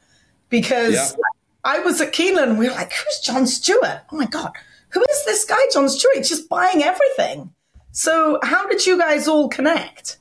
[0.50, 1.16] Because yeah.
[1.64, 4.02] I was at Keeneland, we were like, who's John Stewart?
[4.12, 4.52] Oh my God,
[4.90, 6.16] who is this guy, John Stewart?
[6.16, 7.52] He's just buying everything.
[7.92, 10.18] So, how did you guys all connect?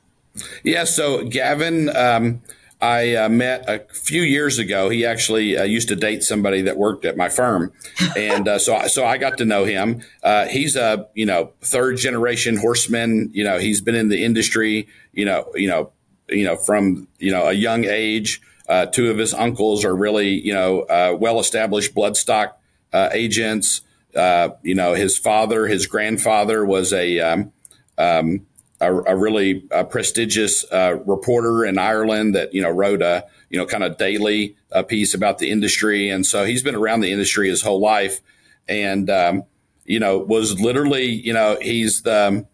[0.64, 2.42] Yeah, so Gavin, um,
[2.84, 4.90] I uh, met a few years ago.
[4.90, 7.72] He actually uh, used to date somebody that worked at my firm,
[8.18, 10.02] and uh, so so I got to know him.
[10.22, 13.30] Uh, he's a you know third generation horseman.
[13.34, 14.90] You know he's been in the industry.
[15.14, 15.94] You know you know
[16.28, 18.42] you know from you know a young age.
[18.68, 22.54] Uh, two of his uncles are really, you know, uh, well-established bloodstock
[22.94, 23.82] uh, agents.
[24.16, 27.52] You know, his father, his grandfather was a um,
[27.98, 28.46] um,
[28.86, 33.58] a, a, really uh, prestigious uh, reporter in Ireland that you know wrote a you
[33.58, 34.56] know kind of daily
[34.88, 38.22] piece about the industry, and so he's been around the industry his whole life,
[38.68, 39.44] and um,
[39.86, 42.46] you know was literally you know he's the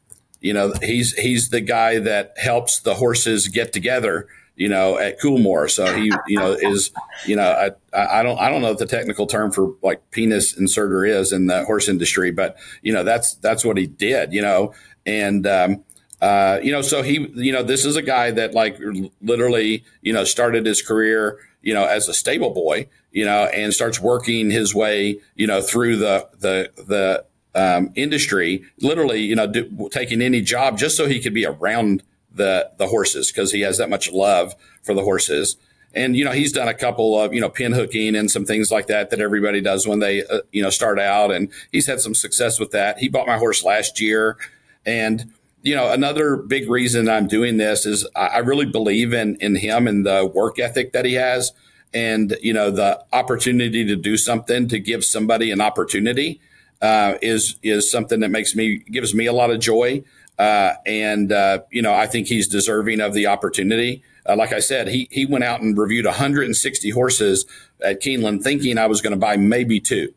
[0.42, 4.28] you know he's he's the guy that helps the horses get together
[4.60, 5.72] you know, at Coolmore.
[5.72, 6.92] So he, you know, is,
[7.26, 7.50] you know,
[7.94, 11.32] I, I don't, I don't know what the technical term for like penis inserter is
[11.32, 14.74] in the horse industry, but you know, that's, that's what he did, you know,
[15.06, 15.86] and, um,
[16.22, 18.80] uh, you know, so he, you know, this is a guy that like
[19.22, 23.74] literally, you know, started his career, you know, as a stable boy, you know, and
[23.74, 29.48] starts working his way, you know, through the, the, the, um, industry, literally, you know,
[29.48, 33.62] do, taking any job just so he could be around the the horses because he
[33.62, 35.58] has that much love for the horses.
[35.94, 38.72] And you know, he's done a couple of you know pin hooking and some things
[38.72, 42.00] like that that everybody does when they uh, you know start out, and he's had
[42.00, 43.00] some success with that.
[43.00, 44.38] He bought my horse last year,
[44.86, 49.56] and you know, another big reason I'm doing this is I really believe in in
[49.56, 51.52] him and the work ethic that he has,
[51.94, 56.40] and you know, the opportunity to do something to give somebody an opportunity
[56.82, 60.04] uh, is is something that makes me gives me a lot of joy.
[60.40, 64.02] Uh, and, uh, you know, I think he's deserving of the opportunity.
[64.26, 67.46] Uh, like I said, he, he went out and reviewed 160 horses
[67.84, 70.14] at Keeneland thinking I was going to buy maybe two.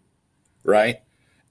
[0.62, 1.01] Right.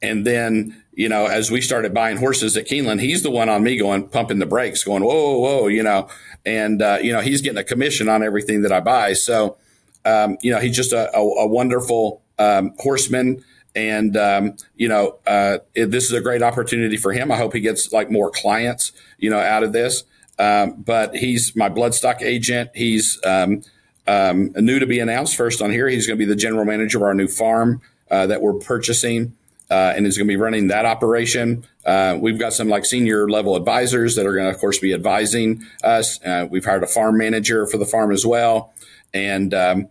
[0.01, 3.63] And then, you know, as we started buying horses at Keeneland, he's the one on
[3.63, 6.07] me going, pumping the brakes, going, whoa, whoa, you know,
[6.45, 9.13] and, uh, you know, he's getting a commission on everything that I buy.
[9.13, 9.57] So,
[10.05, 13.43] um, you know, he's just a, a, a wonderful um, horseman.
[13.75, 17.31] And, um, you know, uh, it, this is a great opportunity for him.
[17.31, 20.03] I hope he gets like more clients, you know, out of this.
[20.39, 22.71] Um, but he's my bloodstock agent.
[22.73, 23.61] He's um,
[24.07, 25.87] um, new to be announced first on here.
[25.87, 29.37] He's going to be the general manager of our new farm uh, that we're purchasing.
[29.71, 31.65] Uh, and is going to be running that operation.
[31.85, 34.93] Uh, we've got some like senior level advisors that are going to, of course, be
[34.93, 36.21] advising us.
[36.25, 38.73] Uh, we've hired a farm manager for the farm as well,
[39.13, 39.87] and um,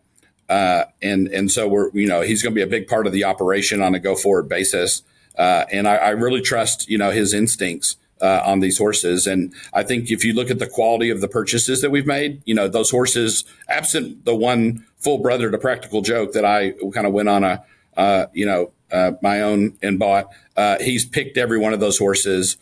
[0.50, 3.12] uh, and and so we're you know he's going to be a big part of
[3.12, 5.02] the operation on a go forward basis.
[5.38, 9.26] Uh, and I, I, really trust you know his instincts uh, on these horses.
[9.26, 12.42] And I think if you look at the quality of the purchases that we've made,
[12.44, 17.06] you know those horses, absent the one full brother to Practical Joke that I kind
[17.06, 21.58] of went on a you know uh, my own and bought, uh, he's picked every
[21.58, 22.56] one of those horses.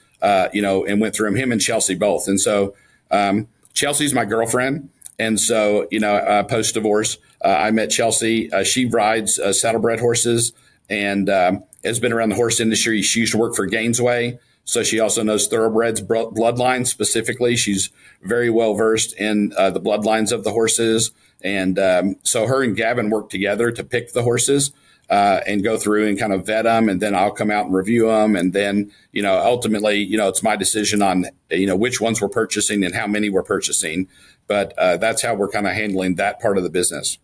[0.53, 1.37] you know, and went through them.
[1.37, 2.26] Him and Chelsea both.
[2.26, 2.74] And so
[3.11, 8.53] um, Chelsea's my girlfriend And so, you know, uh, post divorce, uh, I met Chelsea.
[8.53, 10.53] Uh, she rides uh, saddlebred horses
[10.89, 13.03] and um, has been around the horse industry.
[13.03, 14.39] She used to work for Gainesway.
[14.64, 17.57] So she also knows thoroughbreds bloodlines specifically.
[17.57, 17.91] She's
[18.22, 21.11] very well versed in uh, the bloodlines of the horses.
[21.43, 24.72] And um, so her and Gavin work together to pick the horses.
[25.11, 27.74] Uh, and go through and kind of vet them, and then I'll come out and
[27.74, 31.76] review them, and then you know ultimately you know it's my decision on you know
[31.76, 34.06] which ones we're purchasing and how many we're purchasing,
[34.46, 37.18] but uh, that's how we're kind of handling that part of the business.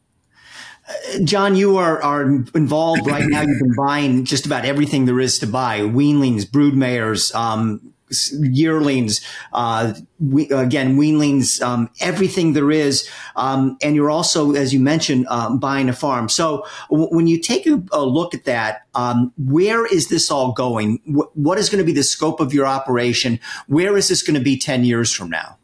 [1.25, 3.41] John, you are, are involved right now.
[3.41, 7.94] You've been buying just about everything there is to buy: weanlings, broodmares, um,
[8.39, 9.21] yearlings,
[9.53, 13.09] uh, we, again, weanlings, um, everything there is.
[13.37, 16.29] Um, and you're also, as you mentioned, um, buying a farm.
[16.29, 20.53] So w- when you take a, a look at that, um, where is this all
[20.53, 21.01] going?
[21.07, 23.41] W- what is going to be the scope of your operation?
[23.67, 25.57] Where is this going to be 10 years from now?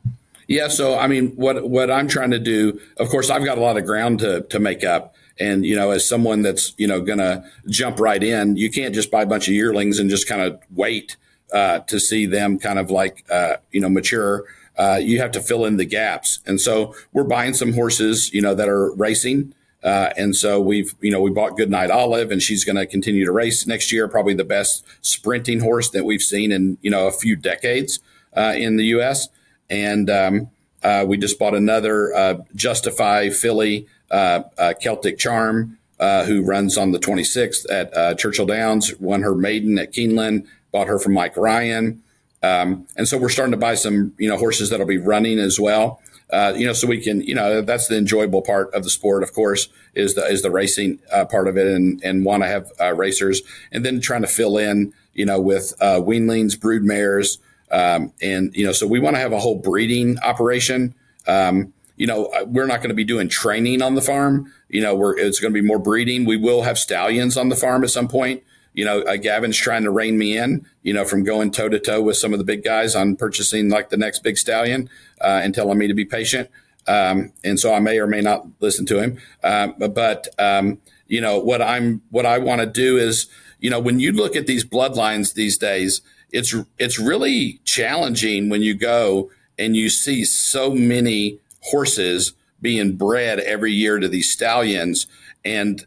[0.48, 3.60] Yeah, so I mean, what what I'm trying to do, of course, I've got a
[3.60, 7.00] lot of ground to to make up, and you know, as someone that's you know
[7.00, 10.26] going to jump right in, you can't just buy a bunch of yearlings and just
[10.26, 11.16] kind of wait
[11.52, 14.44] uh, to see them kind of like uh, you know mature.
[14.78, 18.40] Uh, you have to fill in the gaps, and so we're buying some horses, you
[18.40, 19.54] know, that are racing.
[19.82, 23.24] Uh, and so we've, you know, we bought Goodnight Olive and she's going to continue
[23.24, 27.06] to race next year, probably the best sprinting horse that we've seen in, you know,
[27.06, 27.98] a few decades,
[28.36, 29.30] uh, in the U.S
[29.70, 30.50] and um,
[30.82, 36.76] uh, we just bought another uh, Justify filly uh, uh, Celtic Charm, uh, who runs
[36.76, 38.94] on the 26th at Churchill Downs.
[38.98, 40.46] Won her maiden at Keeneland.
[40.72, 42.02] Bought her from Mike Ryan,
[42.42, 45.58] um, and so we're starting to buy some you know horses that'll be running as
[45.58, 46.00] well.
[46.32, 49.24] Uh, you know, so we can, you know, that's the enjoyable part of the sport,
[49.24, 52.48] of course, is the is the racing uh, part of it, and and want to
[52.48, 53.42] have uh, racers,
[53.72, 57.38] and then trying to fill in, you know, with weanlings, brood mares,
[57.70, 60.94] um, and, you know, so we want to have a whole breeding operation.
[61.26, 64.52] Um, you know, uh, we're not going to be doing training on the farm.
[64.68, 66.24] You know, we're, it's going to be more breeding.
[66.24, 68.42] We will have stallions on the farm at some point.
[68.72, 71.78] You know, uh, Gavin's trying to rein me in, you know, from going toe to
[71.78, 74.88] toe with some of the big guys on purchasing like the next big stallion
[75.20, 76.48] uh, and telling me to be patient.
[76.86, 79.18] Um, and so I may or may not listen to him.
[79.42, 83.26] Uh, but, um, you know, what I'm, what I want to do is,
[83.58, 86.00] you know, when you look at these bloodlines these days,
[86.32, 93.40] it's it's really challenging when you go and you see so many horses being bred
[93.40, 95.06] every year to these stallions
[95.44, 95.86] and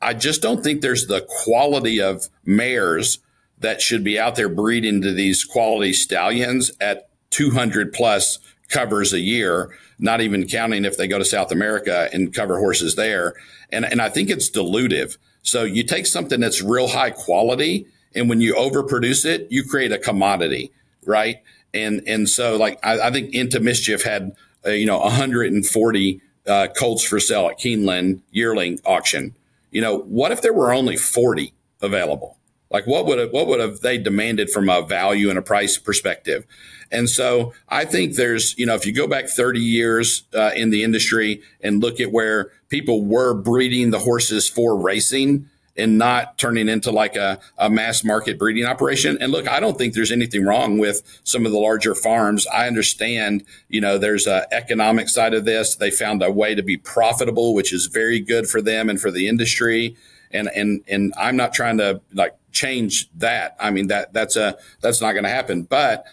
[0.00, 3.18] I just don't think there's the quality of mares
[3.58, 8.38] that should be out there breeding to these quality stallions at 200 plus
[8.68, 12.94] covers a year, not even counting if they go to South America and cover horses
[12.94, 13.34] there.
[13.70, 15.16] And, and I think it's dilutive.
[15.42, 19.92] So you take something that's real high quality and when you overproduce it, you create
[19.92, 20.70] a commodity,
[21.04, 21.42] right?
[21.72, 26.68] And and so like I, I think Into Mischief had uh, you know 140 uh,
[26.78, 29.34] colts for sale at Keeneland yearling auction.
[29.74, 31.52] You know, what if there were only 40
[31.82, 32.38] available?
[32.70, 35.78] Like what would have, what would have they demanded from a value and a price
[35.78, 36.46] perspective?
[36.92, 40.70] And so I think there's, you know, if you go back 30 years uh, in
[40.70, 46.38] the industry and look at where people were breeding the horses for racing, and not
[46.38, 49.18] turning into like a, a mass market breeding operation.
[49.20, 52.46] And look, I don't think there's anything wrong with some of the larger farms.
[52.46, 55.74] I understand, you know, there's a economic side of this.
[55.74, 59.10] They found a way to be profitable, which is very good for them and for
[59.10, 59.96] the industry.
[60.30, 63.56] And, and, and I'm not trying to like change that.
[63.58, 65.64] I mean, that, that's a, that's not going to happen.
[65.64, 66.06] But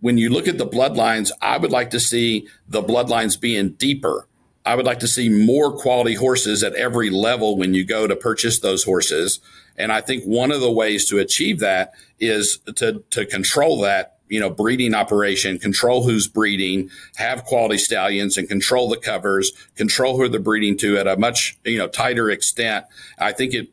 [0.00, 4.26] when you look at the bloodlines, I would like to see the bloodlines being deeper
[4.66, 8.16] I would like to see more quality horses at every level when you go to
[8.16, 9.38] purchase those horses.
[9.76, 14.18] And I think one of the ways to achieve that is to, to control that,
[14.28, 20.16] you know, breeding operation, control who's breeding, have quality stallions and control the covers, control
[20.16, 22.86] who they're breeding to at a much, you know, tighter extent.
[23.18, 23.68] I think it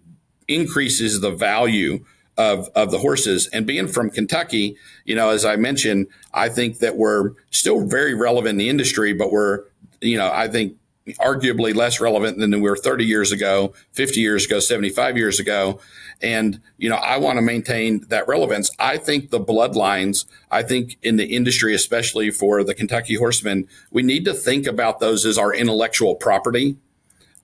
[0.48, 2.06] increases the value
[2.38, 3.48] of, of the horses.
[3.48, 8.14] And being from Kentucky, you know, as I mentioned, I think that we're still very
[8.14, 9.64] relevant in the industry, but we're,
[10.02, 10.78] you know, I think
[11.20, 15.80] arguably less relevant than we were 30 years ago, 50 years ago, 75 years ago.
[16.22, 18.72] And, you know, I want to maintain that relevance.
[18.80, 24.04] I think the bloodlines, I think in the industry, especially for the Kentucky horsemen, we
[24.04, 26.78] need to think about those as our intellectual property.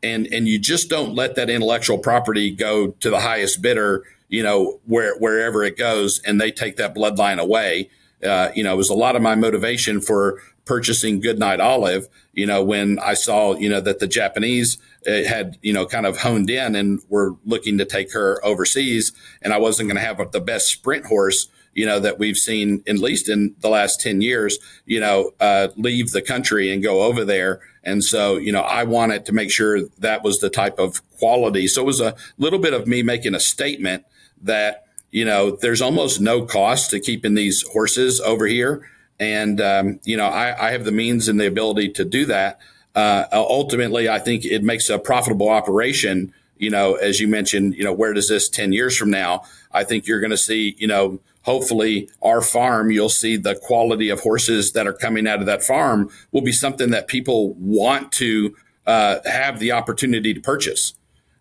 [0.01, 4.41] And, and you just don't let that intellectual property go to the highest bidder, you
[4.41, 7.89] know, where, wherever it goes and they take that bloodline away.
[8.23, 12.45] Uh, you know, it was a lot of my motivation for purchasing Goodnight Olive, you
[12.45, 16.19] know, when I saw, you know, that the Japanese uh, had, you know, kind of
[16.19, 19.11] honed in and were looking to take her overseas.
[19.41, 22.83] And I wasn't going to have the best sprint horse, you know, that we've seen,
[22.87, 27.01] at least in the last 10 years, you know, uh, leave the country and go
[27.01, 30.77] over there And so, you know, I wanted to make sure that was the type
[30.77, 31.67] of quality.
[31.67, 34.05] So it was a little bit of me making a statement
[34.43, 38.87] that, you know, there's almost no cost to keeping these horses over here.
[39.19, 42.59] And, um, you know, I, I, have the means and the ability to do that.
[42.95, 46.33] Uh, ultimately, I think it makes a profitable operation.
[46.57, 49.43] You know, as you mentioned, you know, where does this 10 years from now?
[49.71, 54.09] I think you're going to see, you know, hopefully our farm, you'll see the quality
[54.09, 58.11] of horses that are coming out of that farm will be something that people want
[58.13, 58.55] to
[58.85, 60.93] uh, have the opportunity to purchase.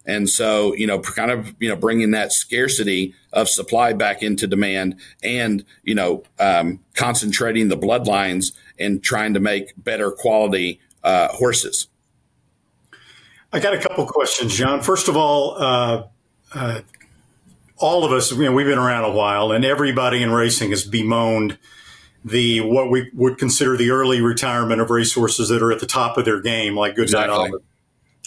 [0.09, 4.47] And so, you know, kind of, you know, bringing that scarcity of supply back into
[4.47, 11.29] demand and, you know, um, concentrating the bloodlines and trying to make better quality uh,
[11.29, 11.89] horses.
[13.53, 14.81] I got a couple questions, John.
[14.81, 16.05] First of all, uh,
[16.55, 16.81] uh,
[17.77, 20.85] all of us, you know, we've been around a while, and everybody in racing has
[20.85, 21.59] bemoaned
[22.25, 26.17] the what we would consider the early retirement of racehorses that are at the top
[26.17, 27.35] of their game, like Goodnight exactly.
[27.35, 27.63] Olive.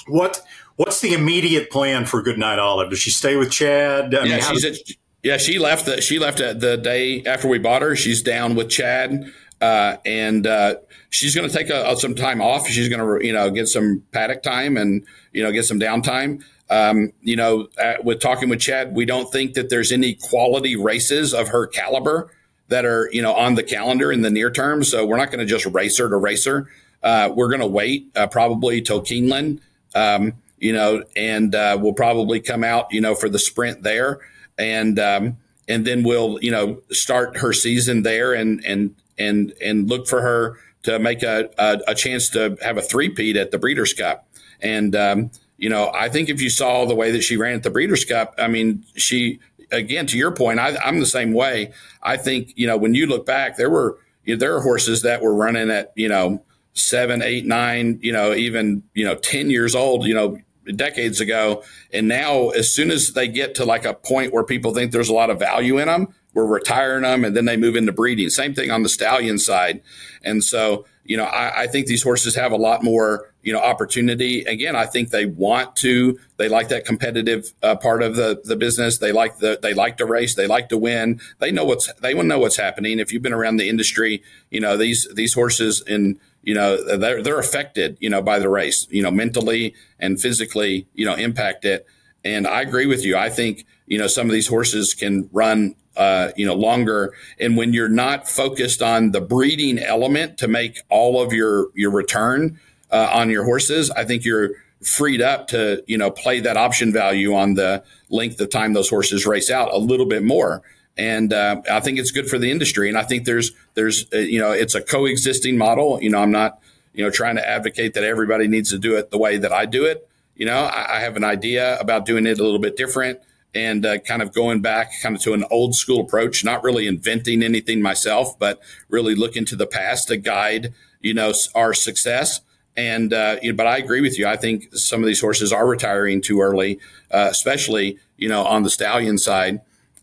[0.07, 0.41] What
[0.75, 2.89] what's the immediate plan for Goodnight Olive?
[2.89, 4.13] Does she stay with Chad?
[4.15, 4.75] I yeah, mean, she's at,
[5.23, 5.85] yeah, she left.
[5.85, 7.95] The, she left the day after we bought her.
[7.95, 10.75] She's down with Chad, uh, and uh,
[11.09, 12.67] she's going to take a, a, some time off.
[12.67, 16.43] She's going to you know get some paddock time and you know get some downtime.
[16.71, 20.77] Um, you know, uh, with talking with Chad, we don't think that there's any quality
[20.77, 22.31] races of her caliber
[22.69, 24.83] that are, you know, on the calendar in the near term.
[24.85, 26.69] So we're not going to just race her to race her.
[27.03, 29.59] Uh, we're going to wait uh, probably till Keeneland,
[29.93, 34.19] um, you know, and uh, we'll probably come out, you know, for the sprint there,
[34.57, 35.37] and um,
[35.67, 40.21] and then we'll, you know, start her season there, and and and and look for
[40.21, 44.27] her to make a a, a chance to have a three-peat at the Breeders' Cup,
[44.61, 47.63] and um, you know, I think if you saw the way that she ran at
[47.63, 49.39] the Breeders' Cup, I mean, she
[49.71, 51.73] again to your point, I, am the same way.
[52.03, 55.01] I think you know when you look back, there were you know, there are horses
[55.01, 56.43] that were running at you know
[56.73, 60.37] seven, eight, nine, you know, even you know ten years old, you know,
[60.75, 64.73] decades ago, and now as soon as they get to like a point where people
[64.73, 67.75] think there's a lot of value in them, we're retiring them, and then they move
[67.75, 68.29] into breeding.
[68.29, 69.81] Same thing on the stallion side,
[70.23, 73.59] and so you know, I, I, think these horses have a lot more, you know,
[73.59, 74.43] opportunity.
[74.43, 76.19] Again, I think they want to.
[76.37, 78.99] They like that competitive uh, part of the the business.
[78.99, 80.35] They like the they like to race.
[80.35, 81.19] They like to win.
[81.39, 82.99] They know what's they want to know what's happening.
[82.99, 87.21] If you've been around the industry, you know these these horses and you know they're
[87.21, 91.65] they're affected, you know, by the race, you know, mentally and physically, you know, impact
[91.65, 91.85] it.
[92.23, 93.17] And I agree with you.
[93.17, 97.13] I think you know some of these horses can run uh, you know, longer.
[97.39, 101.91] And when you're not focused on the breeding element to make all of your your
[101.91, 102.59] return
[102.91, 106.91] uh, on your horses, I think you're freed up to you know play that option
[106.91, 110.61] value on the length of time those horses race out a little bit more.
[110.97, 112.89] And uh, I think it's good for the industry.
[112.89, 116.01] And I think there's there's uh, you know it's a coexisting model.
[116.01, 116.59] You know, I'm not
[116.93, 119.65] you know trying to advocate that everybody needs to do it the way that I
[119.65, 120.07] do it.
[120.35, 123.19] You know, I, I have an idea about doing it a little bit different
[123.53, 126.87] and uh, kind of going back kind of to an old school approach, not really
[126.87, 132.41] inventing anything myself, but really looking to the past to guide, you know, our success.
[132.77, 134.25] And, uh, you know, but I agree with you.
[134.25, 136.79] I think some of these horses are retiring too early,
[137.11, 139.61] uh, especially, you know, on the stallion side,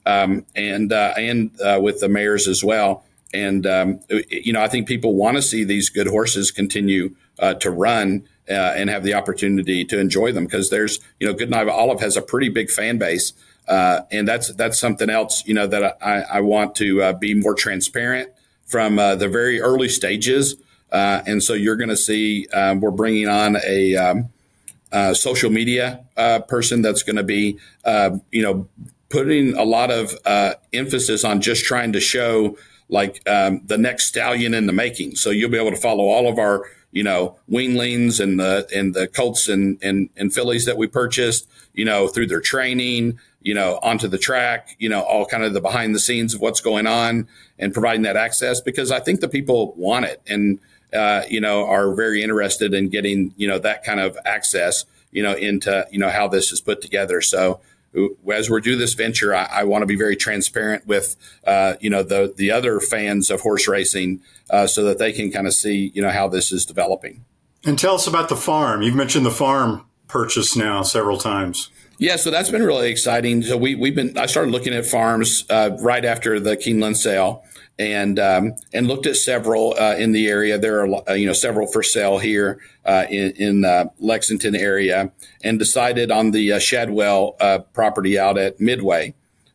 [0.09, 3.04] um, and, uh, and, uh, with the mares as well.
[3.32, 4.00] And, um,
[4.30, 8.26] you know, I think people want to see these good horses continue, uh, to run
[8.48, 12.16] uh, and have the opportunity to enjoy them because there's you know Goodnight Olive has
[12.16, 13.32] a pretty big fan base.
[13.68, 17.34] Uh, and that's that's something else, you know, that I, I want to uh, be
[17.34, 18.30] more transparent
[18.64, 20.56] from uh, the very early stages.
[20.90, 24.30] Uh, and so you're going to see um, we're bringing on a um,
[24.90, 26.02] uh, social media
[26.48, 27.59] person that's going to be,
[28.32, 28.66] you know,
[29.09, 30.14] putting a lot of
[30.72, 32.56] emphasis on just trying to show
[32.90, 35.14] like um, the next stallion in the making.
[35.16, 38.94] So you'll be able to follow all of our you know, weanlings and the and
[38.94, 43.54] the colts and, and and fillies that we purchased, you know, through their training, you
[43.54, 46.61] know, onto the track, you know, all kind of the behind the scenes of what's
[46.61, 47.28] going on
[47.59, 50.59] and providing that access because I think the people want it and
[50.94, 55.22] uh, you know are very interested in getting you know that kind of access, you
[55.22, 57.20] know, into you know how this is put together.
[57.20, 57.61] So
[58.32, 61.90] as we do this venture, I, I want to be very transparent with uh, you
[61.90, 64.20] know the the other fans of horse racing,
[64.51, 67.24] uh, so that they can kind of see you know how this is developing.
[67.64, 68.82] And tell us about the farm.
[68.82, 71.70] You've mentioned the farm purchase now several times.
[71.99, 73.42] Yeah, so that's been really exciting.
[73.42, 77.44] So we we've been I started looking at farms uh, right after the Keeneland sale,
[77.79, 80.59] and um, and looked at several uh, in the area.
[80.59, 85.12] There are uh, you know several for sale here uh, in, in uh, Lexington area,
[85.45, 89.14] and decided on the uh, Shadwell uh, property out at Midway.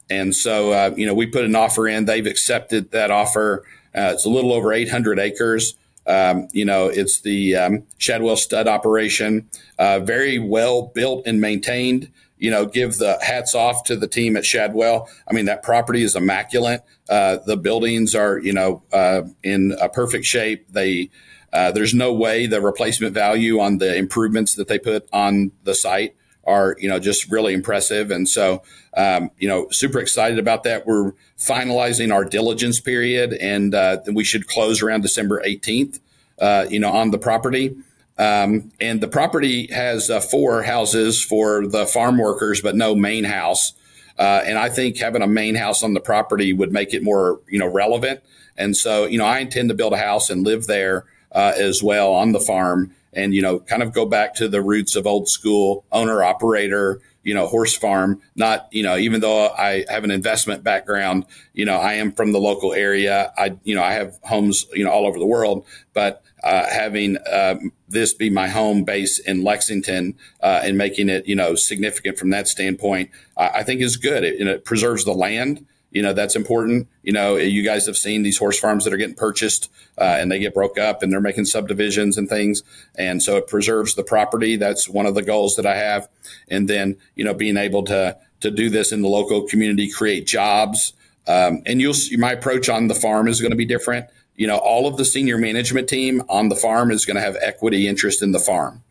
[0.09, 2.05] And so you know we put an offer in.
[2.05, 3.65] They've accepted that offer.
[3.93, 5.75] it's a little over 800 acres.
[6.05, 9.49] Um, you know, it's the um, Shadwell stud operation,
[9.79, 12.11] very well built and maintained.
[12.43, 15.07] You know, give the hats off to the team at Shadwell.
[15.27, 16.83] I mean, that property is immaculate.
[17.07, 20.67] Uh, the buildings are, you know, uh, in a perfect shape.
[20.69, 21.09] They
[21.53, 25.73] uh, there's no way the replacement value on the improvements that they put on the
[25.73, 26.15] site
[26.45, 28.61] are you know just really impressive and so
[28.97, 34.23] um, you know super excited about that we're finalizing our diligence period and uh, we
[34.23, 35.99] should close around december 18th
[36.39, 37.75] uh, you know on the property
[38.17, 43.23] um, and the property has uh, four houses for the farm workers but no main
[43.23, 43.73] house.
[44.17, 47.39] Uh, and i think having a main house on the property would make it more
[47.47, 48.21] you know relevant.
[48.57, 51.81] And so you know i intend to build a house and live there uh, as
[51.81, 55.07] well on the farm and you know kind of go back to the roots of
[55.07, 58.21] old school owner operator you know horse farm.
[58.35, 62.31] Not you know even though i have an investment background you know i am from
[62.31, 63.33] the local area.
[63.37, 67.17] I you know i have homes you know all over the world but uh, having
[67.31, 72.17] um, this be my home base in lexington uh, and making it you know significant
[72.17, 74.23] from that standpoint i, I think is good.
[74.23, 75.65] It, it preserves the land.
[75.91, 76.87] You know that's important.
[77.03, 80.31] You know you guys have seen these horse farms that are getting purchased uh, and
[80.31, 82.63] they get broke up and they're making subdivisions and things.
[82.97, 84.55] And so it preserves the property.
[84.55, 86.07] That's one of the goals that i have.
[86.49, 90.25] And then you know being able to to do this in the local community create
[90.25, 90.93] jobs.
[91.25, 94.47] Um, and you'll see my approach on the farm is going to be different you
[94.47, 97.87] know all of the senior management team on the farm is going to have equity
[97.87, 98.83] interest in the farm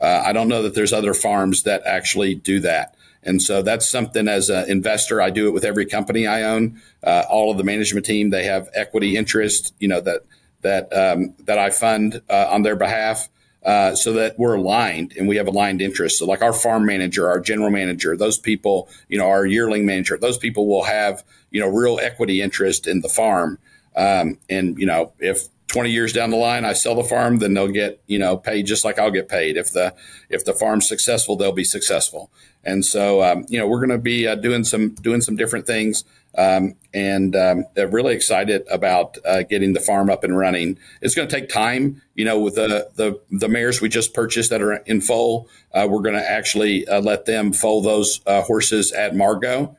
[0.00, 3.88] uh, i don't know that there's other farms that actually do that and so that's
[3.88, 6.80] something as an investor, I do it with every company I own.
[7.02, 10.22] Uh, all of the management team, they have equity interest, you know, that,
[10.62, 13.28] that, um, that I fund uh, on their behalf.
[13.64, 16.20] Uh, so that we're aligned and we have aligned interests.
[16.20, 20.16] So, like our farm manager, our general manager, those people, you know, our yearling manager,
[20.16, 23.58] those people will have, you know, real equity interest in the farm.
[23.98, 27.54] Um, and, you know, if 20 years down the line I sell the farm, then
[27.54, 29.56] they'll get, you know, paid just like I'll get paid.
[29.56, 29.94] If the
[30.30, 32.30] if the farm's successful, they'll be successful.
[32.64, 35.66] And so, um, you know, we're going to be uh, doing some doing some different
[35.66, 36.04] things,
[36.36, 40.78] um, and um, really excited about uh, getting the farm up and running.
[41.02, 44.48] It's going to take time, you know, with the the the mares we just purchased
[44.50, 45.48] that are in foal.
[45.72, 49.76] Uh, we're going to actually uh, let them foal those uh, horses at Margaux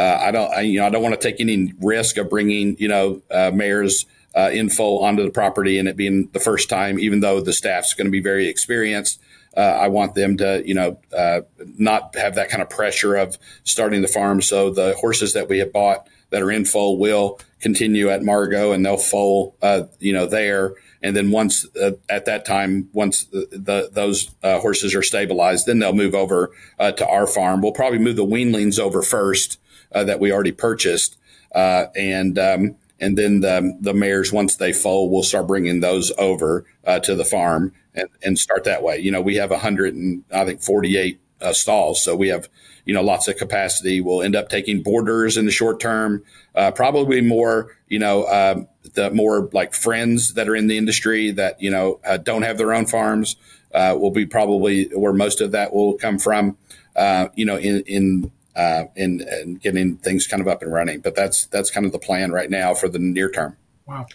[0.00, 2.76] uh, I don't, I, you know, I don't want to take any risk of bringing,
[2.78, 3.22] you know,
[3.52, 7.52] mares uh, info onto the property and it being the first time, even though the
[7.52, 9.20] staff's going to be very experienced.
[9.56, 11.40] Uh, I want them to, you know, uh,
[11.76, 14.40] not have that kind of pressure of starting the farm.
[14.42, 18.72] So the horses that we have bought that are in foal will continue at Margaux
[18.72, 20.74] and they'll foal, uh, you know, there.
[21.02, 25.66] And then once uh, at that time, once the, the those uh, horses are stabilized,
[25.66, 27.62] then they'll move over uh, to our farm.
[27.62, 29.58] We'll probably move the weanlings over first
[29.92, 31.16] that we already purchased.
[31.52, 36.64] and, um, and then the, the mares once they foal we'll start bringing those over
[36.86, 40.24] uh, to the farm and, and start that way you know we have 100 and
[40.32, 42.48] i think 48 uh, stalls so we have
[42.84, 46.22] you know lots of capacity we'll end up taking boarders in the short term
[46.54, 51.30] uh, probably more you know um, the more like friends that are in the industry
[51.30, 53.36] that you know uh, don't have their own farms
[53.74, 56.56] uh, will be probably where most of that will come from
[56.96, 61.00] uh, you know in in uh, and, and getting things kind of up and running.
[61.00, 63.56] But that's that's kind of the plan right now for the near term.
[63.86, 64.06] Wow.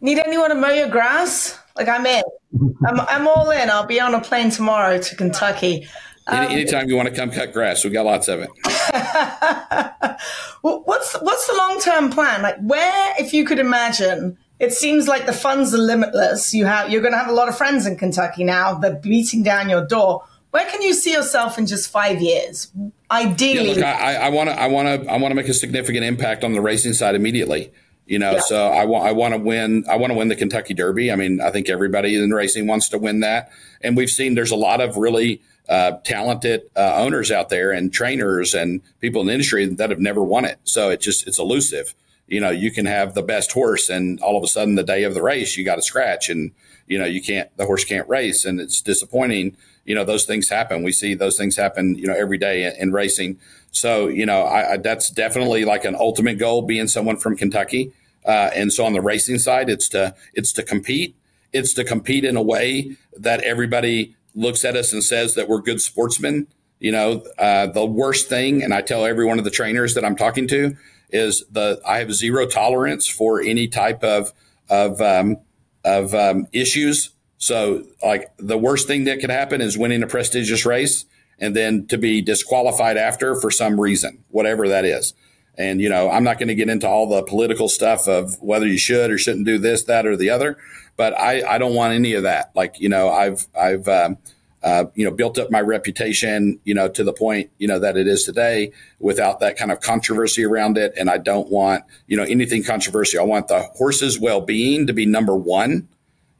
[0.00, 1.58] Need anyone to mow your grass?
[1.76, 2.22] Like I'm in.
[2.86, 3.68] I'm, I'm all in.
[3.68, 5.86] I'll be on a plane tomorrow to Kentucky.
[6.26, 8.50] Um, Any, anytime you want to come cut grass, we got lots of it.
[10.62, 12.42] well, what's what's the long term plan?
[12.42, 16.52] Like, where, if you could imagine, it seems like the funds are limitless.
[16.52, 18.74] You have you're going to have a lot of friends in Kentucky now.
[18.74, 20.24] They're beating down your door.
[20.50, 22.72] Where can you see yourself in just five years?
[23.10, 26.44] Ideally, yeah, I want to, I want to, I want to make a significant impact
[26.44, 27.72] on the racing side immediately.
[28.06, 28.40] You know, yeah.
[28.40, 31.12] so I want, I want to win, I want to win the Kentucky Derby.
[31.12, 33.50] I mean, I think everybody in racing wants to win that,
[33.80, 37.92] and we've seen there's a lot of really uh, talented uh, owners out there and
[37.92, 40.58] trainers and people in the industry that have never won it.
[40.64, 41.94] So it just it's elusive.
[42.26, 45.02] You know, you can have the best horse, and all of a sudden, the day
[45.02, 46.52] of the race, you got a scratch, and
[46.86, 50.48] you know you can't, the horse can't race, and it's disappointing you know those things
[50.48, 50.84] happen.
[50.84, 53.40] We see those things happen, you know, every day in, in racing.
[53.72, 57.92] So you know, I, I, that's definitely like an ultimate goal, being someone from Kentucky.
[58.24, 61.16] Uh, and so on the racing side, it's to it's to compete.
[61.52, 65.60] It's to compete in a way that everybody looks at us and says that we're
[65.60, 66.46] good sportsmen.
[66.78, 70.04] You know, uh, the worst thing, and I tell every one of the trainers that
[70.04, 70.76] I'm talking to,
[71.10, 74.32] is the I have zero tolerance for any type of
[74.68, 75.38] of um,
[75.84, 77.10] of um, issues
[77.40, 81.06] so, like, the worst thing that could happen is winning a prestigious race
[81.38, 85.14] and then to be disqualified after for some reason, whatever that is.
[85.60, 88.66] And, you know, I'm not going to get into all the political stuff of whether
[88.66, 90.56] you should or shouldn't do this, that, or the other,
[90.96, 92.50] but I, I don't want any of that.
[92.54, 94.16] Like, you know, I've, I've, um,
[94.62, 97.96] uh, you know, built up my reputation, you know, to the point, you know, that
[97.96, 100.94] it is today without that kind of controversy around it.
[100.96, 103.20] And I don't want, you know, anything controversial.
[103.20, 105.88] I want the horse's well being to be number one,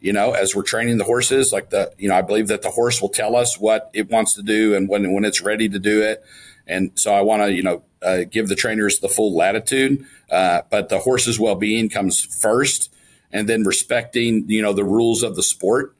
[0.00, 1.52] you know, as we're training the horses.
[1.52, 4.34] Like the, you know, I believe that the horse will tell us what it wants
[4.34, 6.22] to do and when, when it's ready to do it.
[6.70, 10.06] And so I want to, you know, uh, give the trainers the full latitude.
[10.30, 12.94] Uh, but the horse's well being comes first.
[13.32, 15.94] And then respecting, you know, the rules of the sport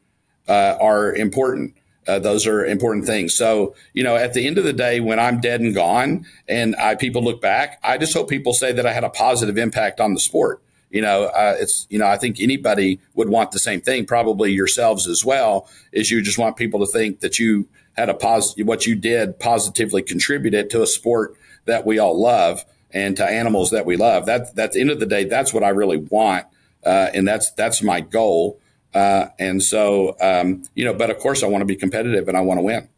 [0.49, 1.75] uh, are important.
[2.09, 3.35] Uh, those are important things.
[3.35, 6.75] So, you know, at the end of the day, when I'm dead and gone and
[6.77, 10.01] I, people look back, I just hope people say that I had a positive impact
[10.01, 10.63] on the sport.
[10.91, 14.51] You know, uh, it's, you know, I think anybody would want the same thing, probably
[14.51, 17.69] yourselves as well, is you just want people to think that you
[18.01, 21.37] had a positive, what you did positively contributed to a sport
[21.67, 24.27] that we all love and to animals that we love.
[24.27, 26.47] That, that's the end of the day, that's what I really want.
[26.85, 28.59] Uh, and that's, that's my goal.
[28.95, 32.37] Uh, and so, um, you know, but of course, I want to be competitive and
[32.37, 32.89] I want to win.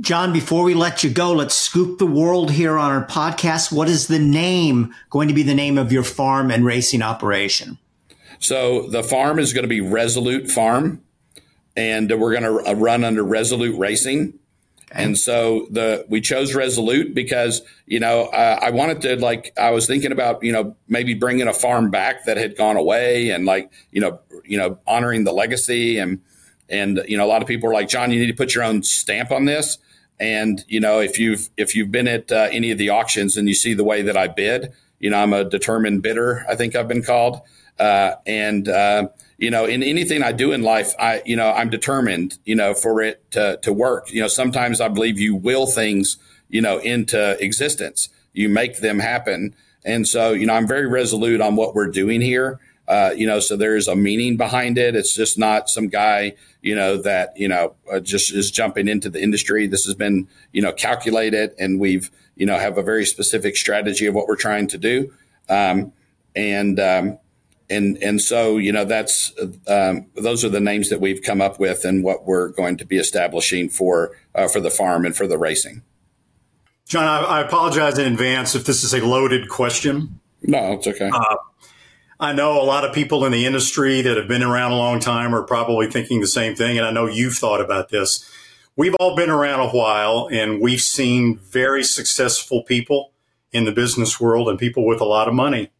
[0.00, 3.72] John, before we let you go, let's scoop the world here on our podcast.
[3.72, 7.78] What is the name going to be the name of your farm and racing operation?
[8.38, 11.02] So the farm is going to be Resolute Farm,
[11.76, 14.38] and we're going to run under Resolute Racing.
[14.94, 19.70] And so the we chose Resolute because you know uh, I wanted to like I
[19.70, 23.46] was thinking about you know maybe bringing a farm back that had gone away and
[23.46, 25.98] like you know you know honoring the legacy.
[25.98, 26.20] And
[26.68, 28.64] and you know a lot of people are like John you need to put your
[28.64, 29.78] own stamp on this.
[30.20, 33.48] And you know if you've if you've been at uh, any of the auctions and
[33.48, 36.76] you see the way that I bid you know I'm a determined bidder I think
[36.76, 37.40] I've been called.
[37.78, 39.08] Uh, and uh,
[39.38, 42.74] you know, in anything I do in life, I, you know, I'm determined, you know,
[42.74, 44.12] for it to, to work.
[44.12, 46.16] You know, sometimes I believe you will things,
[46.48, 48.08] you know, into existence.
[48.32, 49.54] You make them happen.
[49.84, 52.60] And so, you know, I'm very resolute on what we're doing here.
[52.88, 54.94] Uh, you know, so there's a meaning behind it.
[54.94, 59.08] It's just not some guy, you know, that, you know, uh, just is jumping into
[59.08, 59.66] the industry.
[59.66, 64.06] This has been, you know, calculated and we've, you know, have a very specific strategy
[64.06, 65.12] of what we're trying to do.
[65.48, 65.92] Um,
[66.34, 67.18] and, um,
[67.72, 69.32] and and so you know that's
[69.66, 72.84] um, those are the names that we've come up with and what we're going to
[72.84, 75.82] be establishing for uh, for the farm and for the racing.
[76.86, 80.20] John, I, I, apologize in advance if this is a loaded question.
[80.42, 81.10] No, it's okay.
[81.12, 81.36] Uh,
[82.20, 85.00] I know a lot of people in the industry that have been around a long
[85.00, 88.28] time are probably thinking the same thing, and I know you've thought about this.
[88.76, 93.12] We've all been around a while, and we've seen very successful people
[93.52, 95.70] in the business world and people with a lot of money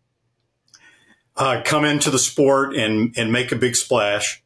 [1.36, 4.42] uh, come into the sport and, and make a big splash.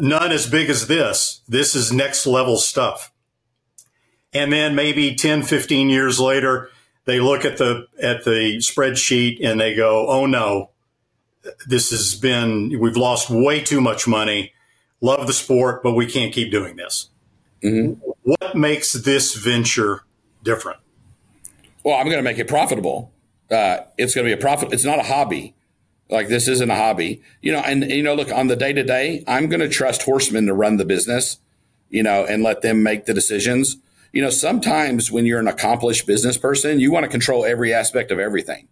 [0.00, 1.42] None as big as this.
[1.46, 3.12] This is next level stuff.
[4.32, 6.70] And then maybe 10, 15 years later,
[7.04, 10.70] they look at the, at the spreadsheet and they go, Oh no,
[11.66, 14.52] this has been, we've lost way too much money.
[15.00, 17.10] Love the sport, but we can't keep doing this.
[17.62, 18.00] Mm-hmm.
[18.22, 20.04] What makes this venture
[20.42, 20.78] different?
[21.84, 23.12] Well, I'm going to make it profitable.
[23.50, 24.72] Uh, it's going to be a profit.
[24.72, 25.54] It's not a hobby.
[26.10, 27.60] Like this isn't a hobby, you know.
[27.60, 30.54] And you know, look on the day to day, I'm going to trust horsemen to
[30.54, 31.38] run the business,
[31.88, 33.78] you know, and let them make the decisions.
[34.12, 38.10] You know, sometimes when you're an accomplished business person, you want to control every aspect
[38.10, 38.68] of everything,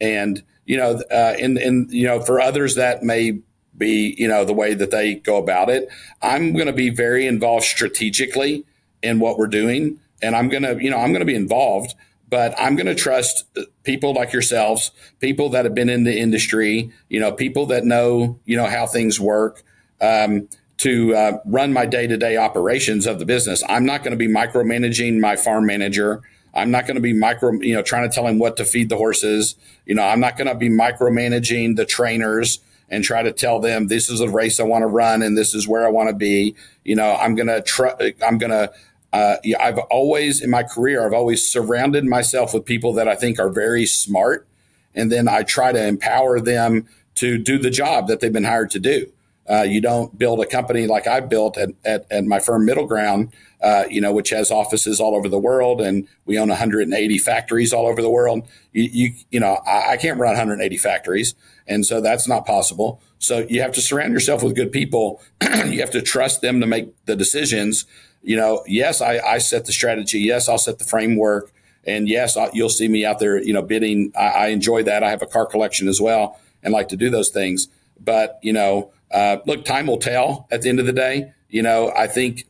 [0.00, 3.40] and you know, uh, and and you know, for others that may
[3.78, 5.88] be you know the way that they go about it.
[6.20, 8.64] I'm going to be very involved strategically
[9.02, 11.94] in what we're doing, and I'm going to you know I'm going to be involved
[12.28, 13.44] but I'm going to trust
[13.84, 18.38] people like yourselves, people that have been in the industry, you know, people that know,
[18.44, 19.62] you know, how things work,
[20.00, 20.48] um,
[20.78, 23.62] to uh, run my day to day operations of the business.
[23.68, 26.22] I'm not going to be micromanaging my farm manager.
[26.54, 28.88] I'm not going to be micro, you know, trying to tell him what to feed
[28.88, 29.56] the horses.
[29.86, 32.60] You know, I'm not going to be micromanaging the trainers
[32.90, 35.54] and try to tell them this is a race I want to run and this
[35.54, 36.54] is where I want to be.
[36.84, 38.72] You know, I'm going to try, I'm going to
[39.12, 43.38] uh, I've always, in my career, I've always surrounded myself with people that I think
[43.38, 44.46] are very smart.
[44.94, 46.86] And then I try to empower them
[47.16, 49.10] to do the job that they've been hired to do.
[49.50, 52.86] Uh, you don't build a company like I built at, at, at my firm Middle
[52.86, 53.32] Ground,
[53.62, 57.72] uh, you know, which has offices all over the world, and we own 180 factories
[57.72, 58.46] all over the world.
[58.72, 61.34] You, you, you know, I, I can't run 180 factories,
[61.66, 63.00] and so that's not possible.
[63.18, 65.22] So you have to surround yourself with good people.
[65.42, 67.86] you have to trust them to make the decisions
[68.22, 70.20] you know, yes, I, I set the strategy.
[70.20, 71.52] Yes, I'll set the framework.
[71.84, 74.12] And yes, I, you'll see me out there, you know, bidding.
[74.16, 75.02] I, I, enjoy that.
[75.02, 77.68] I have a car collection as well and like to do those things.
[77.98, 81.32] But, you know, uh, look, time will tell at the end of the day.
[81.48, 82.44] You know, I think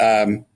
[0.00, 0.46] um,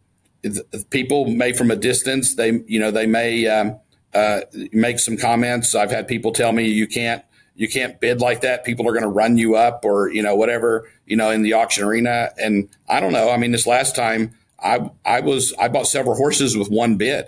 [0.90, 3.78] people may from a distance, they, you know, they may um,
[4.16, 4.40] uh,
[4.72, 5.74] make some comments.
[5.74, 7.22] I've had people tell me you can't
[7.54, 8.64] you can't bid like that.
[8.64, 11.52] People are going to run you up or you know whatever you know in the
[11.52, 12.30] auction arena.
[12.38, 13.30] And I don't know.
[13.30, 14.34] I mean, this last time
[14.66, 17.26] I I was I bought several horses with one bid.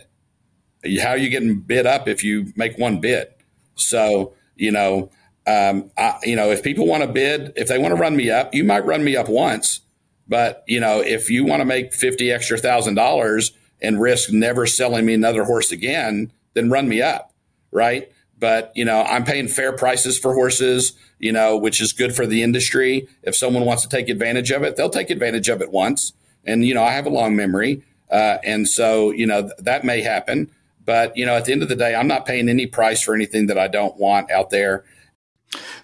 [1.03, 3.29] How are you getting bid up if you make one bid?
[3.77, 5.11] So you know.
[5.47, 8.31] Um, I, you know, if people want to bid, if they want to run me
[8.31, 9.81] up, you might run me up once,
[10.29, 14.67] but you know, if you want to make fifty extra thousand dollars and risk never
[14.67, 17.33] selling me another horse again, then run me up,
[17.71, 18.13] right?
[18.39, 22.27] But you know, I'm paying fair prices for horses, you know, which is good for
[22.27, 23.09] the industry.
[23.23, 26.13] If someone wants to take advantage of it, they'll take advantage of it once.
[26.45, 29.85] And you know, I have a long memory, uh, and so you know th- that
[29.85, 30.51] may happen.
[30.85, 33.15] But you know, at the end of the day, I'm not paying any price for
[33.15, 34.85] anything that I don't want out there.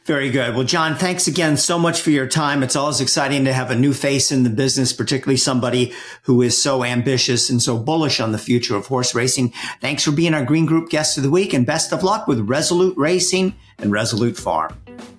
[0.05, 0.55] Very good.
[0.55, 2.63] Well, John, thanks again so much for your time.
[2.63, 5.95] It's always exciting to have a new face in the business, particularly somebody
[6.25, 9.55] who is so ambitious and so bullish on the future of horse racing.
[9.81, 12.41] Thanks for being our Green Group guest of the week and best of luck with
[12.41, 14.79] Resolute Racing and Resolute Farm.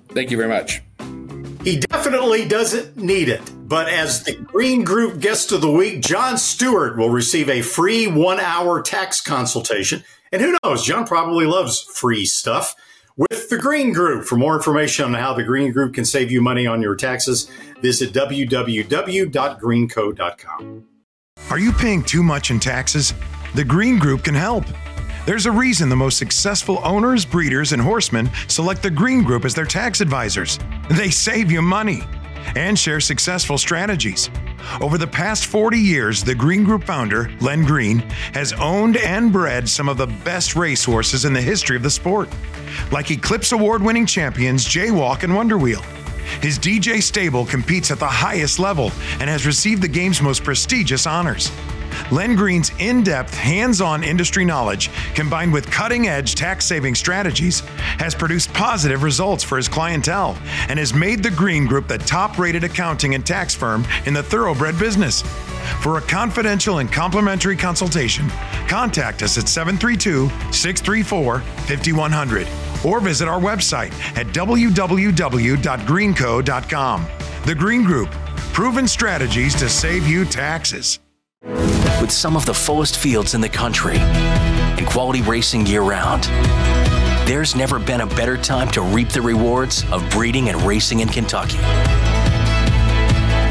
[0.10, 0.82] Thank you very much.
[1.64, 3.42] He definitely doesn't need it.
[3.68, 8.06] But as the Green Group guest of the week, John Stewart will receive a free
[8.06, 10.04] one hour tax consultation.
[10.32, 12.76] And who knows, John probably loves free stuff
[13.18, 14.28] with the Green Group.
[14.28, 17.50] For more information on how the Green Group can save you money on your taxes,
[17.82, 20.88] visit www.greenco.com.
[21.50, 23.16] Are you paying too much in taxes?
[23.56, 24.66] The Green Group can help.
[25.26, 29.56] There's a reason the most successful owners, breeders, and horsemen select the Green Group as
[29.56, 30.60] their tax advisors.
[30.92, 32.04] They save you money
[32.56, 34.30] and share successful strategies.
[34.82, 38.00] Over the past 40 years, the Green Group founder, Len Green,
[38.34, 42.30] has owned and bred some of the best racehorses in the history of the sport,
[42.92, 45.82] like Eclipse Award winning champions Jaywalk and Wonder Wheel.
[46.42, 51.06] His DJ stable competes at the highest level and has received the game's most prestigious
[51.06, 51.52] honors.
[52.12, 57.62] Len Green's in depth, hands on industry knowledge, combined with cutting edge tax saving strategies,
[58.00, 60.38] has produced positive results for his clientele
[60.70, 64.24] and has made the Green Group the top rated accounting and tax firm in the
[64.24, 65.24] thoroughbred business.
[65.82, 68.30] For a confidential and complimentary consultation,
[68.68, 72.48] contact us at 732 634 5100
[72.86, 77.08] or visit our website at www.greenco.com.
[77.46, 78.10] The Green Group,
[78.54, 81.00] proven strategies to save you taxes.
[81.46, 86.24] With some of the fullest fields in the country and quality racing year round,
[87.28, 91.08] there's never been a better time to reap the rewards of breeding and racing in
[91.08, 91.60] Kentucky.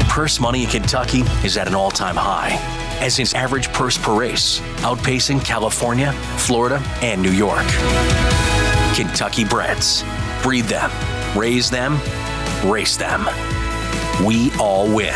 [0.09, 2.57] Purse money in Kentucky is at an all time high,
[2.99, 7.65] as is average purse per race, outpacing California, Florida, and New York.
[8.93, 10.03] Kentucky breds.
[10.43, 10.91] Breed them,
[11.37, 11.97] raise them,
[12.69, 13.25] race them.
[14.25, 15.15] We all win.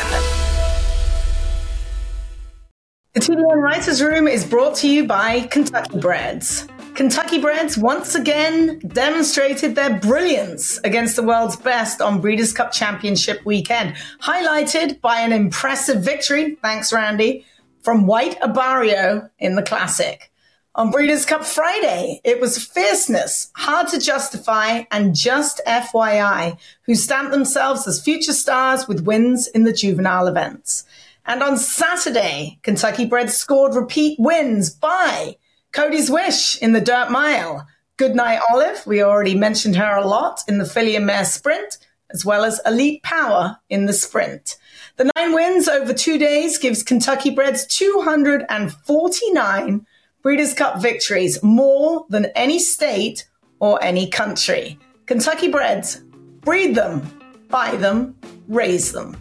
[3.19, 6.69] The TDN Writers Room is brought to you by Kentucky Breds.
[6.95, 13.43] Kentucky Breds once again demonstrated their brilliance against the world's best on Breeders' Cup Championship
[13.43, 17.45] weekend, highlighted by an impressive victory, thanks Randy,
[17.81, 20.31] from White Abarrio in the Classic.
[20.75, 27.33] On Breeders' Cup Friday, it was fierceness, hard to justify, and just FYI, who stamped
[27.33, 30.85] themselves as future stars with wins in the juvenile events.
[31.29, 35.37] And on Saturday, Kentucky Bred scored repeat wins by
[35.71, 37.67] Cody's Wish in the Dirt Mile,
[37.97, 41.77] Goodnight Olive, we already mentioned her a lot in the filly and mare sprint,
[42.09, 44.57] as well as Elite Power in the sprint.
[44.95, 49.85] The nine wins over two days gives Kentucky Breds 249
[50.23, 54.79] Breeders' Cup victories, more than any state or any country.
[55.05, 56.01] Kentucky Breds,
[56.41, 57.03] breed them,
[57.49, 58.17] buy them,
[58.47, 59.15] raise them.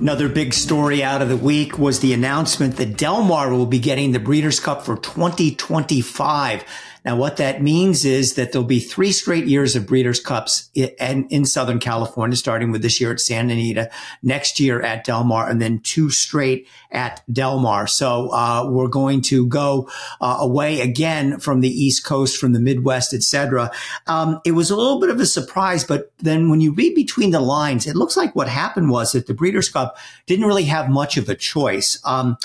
[0.00, 3.78] Another big story out of the week was the announcement that Del Mar will be
[3.78, 6.64] getting the Breeders' Cup for 2025.
[7.04, 11.28] Now, what that means is that there'll be three straight years of Breeders' Cups in,
[11.28, 13.90] in Southern California, starting with this year at Santa Anita,
[14.22, 17.86] next year at Del Mar, and then two straight at Del Mar.
[17.86, 19.88] So uh, we're going to go
[20.20, 23.70] uh, away again from the East Coast, from the Midwest, etc.
[24.06, 27.30] Um, it was a little bit of a surprise, but then when you read between
[27.30, 30.88] the lines, it looks like what happened was that the Breeders' Cup didn't really have
[30.88, 32.00] much of a choice.
[32.04, 32.36] Um,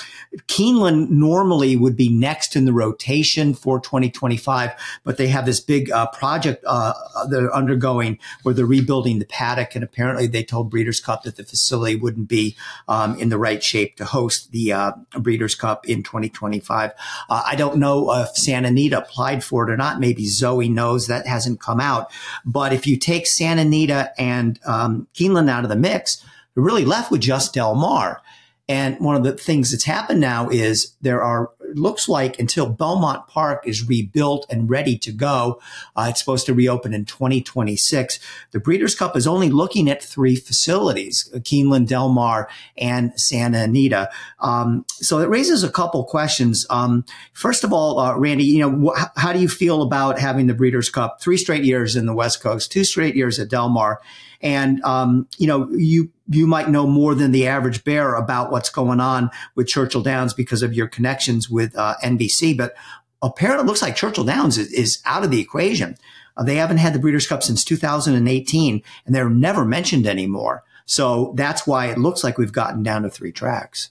[0.46, 4.72] Keeneland normally would be next in the rotation for 2025
[5.04, 6.92] but they have this big uh, project uh,
[7.30, 9.74] they're undergoing where they're rebuilding the paddock.
[9.74, 12.56] And apparently they told Breeders' Cup that the facility wouldn't be
[12.88, 16.92] um, in the right shape to host the uh, Breeders' Cup in 2025.
[17.28, 20.00] Uh, I don't know if Santa Anita applied for it or not.
[20.00, 22.10] Maybe Zoe knows that hasn't come out.
[22.44, 26.24] But if you take Santa Anita and um, Keeneland out of the mix,
[26.54, 28.22] you're really left with just Del Mar.
[28.68, 33.28] And one of the things that's happened now is there are looks like until Belmont
[33.28, 35.60] Park is rebuilt and ready to go,
[35.94, 38.18] uh, it's supposed to reopen in 2026.
[38.52, 44.10] The Breeders' Cup is only looking at three facilities, Keeneland, Del Mar, and Santa Anita.
[44.40, 46.66] Um, so it raises a couple questions.
[46.70, 50.46] Um, first of all, uh, Randy, you know, wh- how do you feel about having
[50.46, 53.68] the Breeders' Cup three straight years in the West Coast, two straight years at Del
[53.68, 54.00] Mar?
[54.40, 58.68] And, um, you know, you, you might know more than the average bear about what's
[58.68, 62.56] going on with Churchill Downs because of your connections with uh, NBC.
[62.56, 62.74] But
[63.22, 65.96] apparently it looks like Churchill Downs is, is out of the equation.
[66.36, 70.64] Uh, they haven't had the Breeders' Cup since 2018 and they're never mentioned anymore.
[70.84, 73.90] So that's why it looks like we've gotten down to three tracks.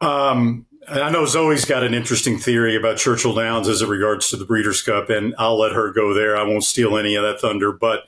[0.00, 4.36] Um, I know Zoe's got an interesting theory about Churchill Downs as it regards to
[4.36, 6.36] the Breeders' Cup, and I'll let her go there.
[6.36, 7.72] I won't steal any of that thunder.
[7.72, 8.04] But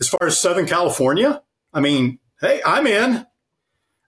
[0.00, 1.42] as far as Southern California,
[1.72, 3.26] I mean, hey, I'm in.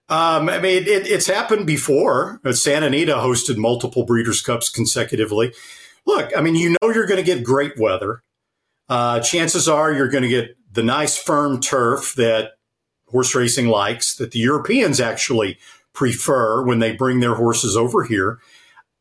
[0.09, 2.39] Um, I mean, it, it's happened before.
[2.51, 5.53] Santa Anita hosted multiple Breeders' Cups consecutively.
[6.05, 8.23] Look, I mean, you know you're going to get great weather.
[8.87, 12.51] Uh, chances are you're going to get the nice firm turf that
[13.07, 15.57] horse racing likes, that the Europeans actually
[15.93, 18.39] prefer when they bring their horses over here.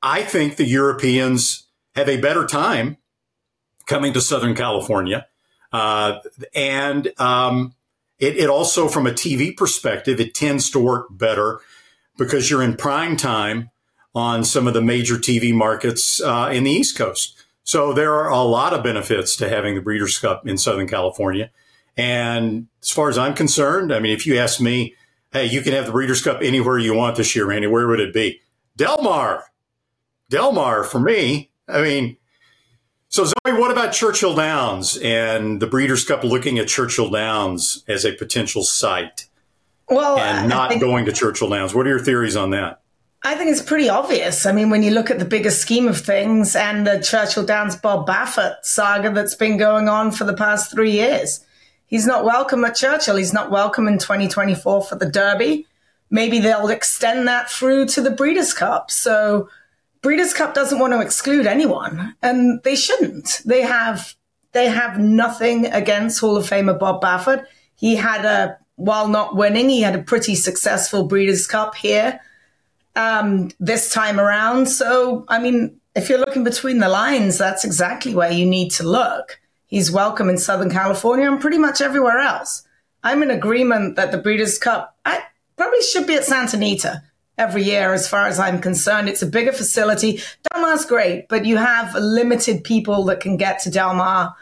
[0.03, 2.97] I think the Europeans have a better time
[3.87, 5.27] coming to Southern California.
[5.73, 6.19] Uh,
[6.55, 7.75] and um,
[8.19, 11.61] it, it, also, from a TV perspective, it tends to work better
[12.17, 13.71] because you're in prime time
[14.15, 17.37] on some of the major TV markets uh, in the East Coast.
[17.65, 21.51] So there are a lot of benefits to having the Breeders' Cup in Southern California.
[21.97, 24.95] And as far as I'm concerned, I mean, if you ask me,
[25.33, 28.01] hey, you can have the Breeders' Cup anywhere you want this year, Randy, where would
[28.01, 28.41] it be?
[28.77, 29.45] Del Mar.
[30.31, 31.51] Del Mar for me.
[31.69, 32.17] I mean,
[33.09, 38.05] so, Zoe, what about Churchill Downs and the Breeders' Cup looking at Churchill Downs as
[38.05, 39.27] a potential site?
[39.89, 41.75] Well, and not think, going to Churchill Downs.
[41.75, 42.81] What are your theories on that?
[43.23, 44.47] I think it's pretty obvious.
[44.47, 47.77] I mean, when you look at the bigger scheme of things and the Churchill Downs
[47.77, 51.45] Bob Baffert saga that's been going on for the past three years,
[51.87, 53.17] he's not welcome at Churchill.
[53.17, 55.67] He's not welcome in 2024 for the Derby.
[56.11, 58.91] Maybe they'll extend that through to the Breeders' Cup.
[58.91, 59.49] So,
[60.07, 63.43] Breeders' Cup doesn't want to exclude anyone, and they shouldn't.
[63.45, 64.15] They have
[64.53, 67.45] they have nothing against Hall of Famer Bob Baffert.
[67.75, 72.21] He had a while not winning, he had a pretty successful Breeders' Cup here
[72.95, 74.67] um, this time around.
[74.67, 78.85] So, I mean, if you're looking between the lines, that's exactly where you need to
[78.85, 79.41] look.
[79.67, 82.63] He's welcome in Southern California and pretty much everywhere else.
[83.03, 85.25] I'm in agreement that the Breeders' Cup I,
[85.57, 87.03] probably should be at Santa Anita
[87.39, 89.09] every year, as far as I'm concerned.
[89.09, 90.21] It's a bigger facility.
[90.51, 94.35] Del Mar's great, but you have limited people that can get to Del Mar.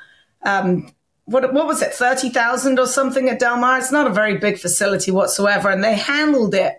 [0.42, 0.92] Um,
[1.26, 3.78] what, what was it, 30,000 or something at Del Mar?
[3.78, 5.70] It's not a very big facility whatsoever.
[5.70, 6.74] And they handled it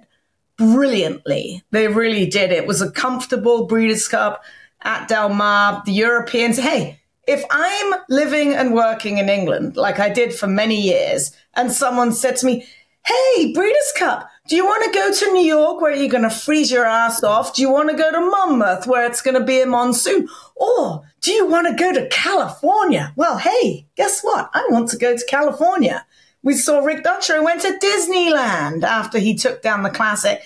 [0.58, 1.64] brilliantly.
[1.72, 2.52] They really did.
[2.52, 4.44] It was a comfortable Breeders' Cup
[4.84, 5.82] at Del Mar.
[5.86, 10.80] The Europeans, hey, if I'm living and working in England, like I did for many
[10.80, 12.66] years, and someone said to me,
[13.06, 16.30] Hey, Breeders' Cup, do you want to go to New York where you're going to
[16.30, 17.56] freeze your ass off?
[17.56, 20.28] Do you want to go to Monmouth where it's going to be a monsoon?
[20.56, 23.12] Or do you want to go to California?
[23.16, 24.52] Well, hey, guess what?
[24.54, 26.06] I want to go to California.
[26.44, 30.44] We saw Rick Dutrow who went to Disneyland after he took down the classic.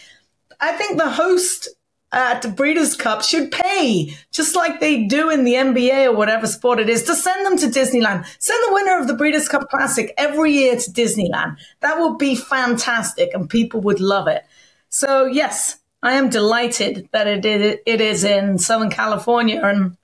[0.62, 1.68] I think the host
[2.12, 6.48] at the Breeders' Cup should pay, just like they do in the NBA or whatever
[6.48, 8.26] sport it is, to send them to Disneyland.
[8.40, 11.58] Send the winner of the Breeders' Cup Classic every year to Disneyland.
[11.82, 14.44] That would be fantastic and people would love it.
[14.90, 17.46] So, yes, I am delighted that it,
[17.86, 19.98] it, is in Southern California and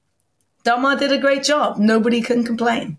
[0.63, 1.77] Del Mar did a great job.
[1.77, 2.97] Nobody can complain.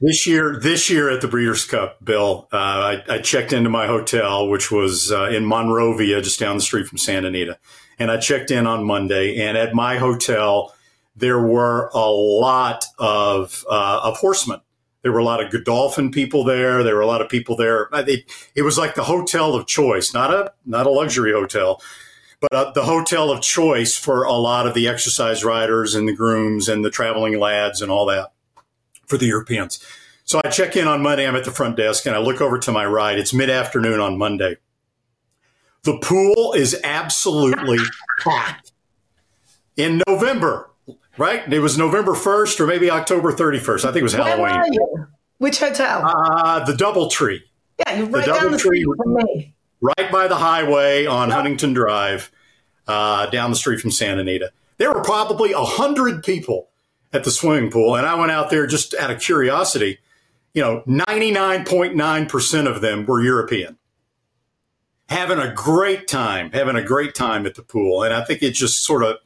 [0.00, 3.88] This year, this year at the Breeders' Cup, Bill, uh, I, I, checked into my
[3.88, 7.58] hotel, which was uh, in Monrovia, just down the street from Santa Anita,
[7.98, 9.40] and I checked in on Monday.
[9.40, 10.74] And at my hotel,
[11.16, 14.60] there were a lot of uh, of horsemen.
[15.02, 16.82] There were a lot of Godolphin people there.
[16.82, 17.88] There were a lot of people there.
[17.92, 18.24] It,
[18.54, 21.82] it was like the hotel of choice, not a not a luxury hotel,
[22.40, 26.14] but uh, the hotel of choice for a lot of the exercise riders and the
[26.14, 28.32] grooms and the traveling lads and all that
[29.06, 29.84] for the Europeans.
[30.24, 31.28] So I check in on Monday.
[31.28, 33.18] I'm at the front desk and I look over to my right.
[33.18, 34.56] It's mid afternoon on Monday.
[35.84, 37.78] The pool is absolutely
[38.20, 38.72] packed
[39.76, 40.70] in November,
[41.18, 41.50] right?
[41.52, 43.84] It was November 1st or maybe October 31st.
[43.84, 45.06] I think it was Where Halloween.
[45.38, 46.02] Which hotel?
[46.04, 47.40] Uh, the Doubletree.
[47.80, 49.54] Yeah, you're right the down the street from me.
[49.80, 51.30] Right by the highway on.
[51.30, 52.30] Huntington Drive,
[52.86, 54.52] uh, down the street from Santa Anita.
[54.78, 56.68] There were probably a hundred people
[57.12, 57.94] at the swimming pool.
[57.96, 59.98] And I went out there just out of curiosity.
[60.52, 63.78] You know, 99.9% of them were European.
[65.08, 68.02] Having a great time, having a great time at the pool.
[68.02, 69.16] And I think it just sort of,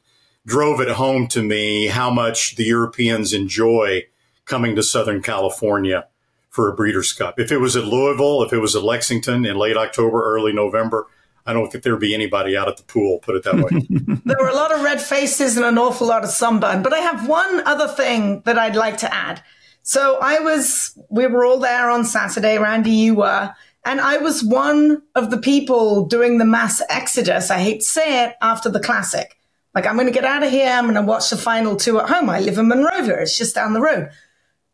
[0.48, 4.02] drove it home to me how much the Europeans enjoy
[4.46, 6.06] coming to Southern California
[6.48, 7.38] for a Breeders' Cup.
[7.38, 11.06] If it was at Louisville, if it was at Lexington in late October, early November,
[11.44, 13.86] I don't think there'd be anybody out at the pool, put it that way.
[14.24, 16.82] there were a lot of red faces and an awful lot of sunburn.
[16.82, 19.42] But I have one other thing that I'd like to add.
[19.82, 22.58] So I was, we were all there on Saturday.
[22.58, 23.54] Randy, you were.
[23.84, 27.50] And I was one of the people doing the mass exodus.
[27.50, 29.38] I hate to say it after the classic.
[29.74, 30.68] Like, I'm going to get out of here.
[30.68, 32.28] I'm going to watch the final two at home.
[32.28, 33.20] I live in Monrovia.
[33.20, 34.10] It's just down the road.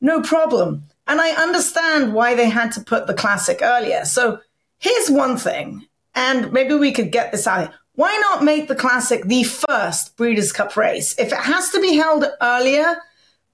[0.01, 0.85] No problem.
[1.07, 4.05] And I understand why they had to put the classic earlier.
[4.05, 4.41] So
[4.79, 7.73] here's one thing, and maybe we could get this out.
[7.95, 11.15] Why not make the classic the first Breeders' Cup race?
[11.19, 12.97] If it has to be held earlier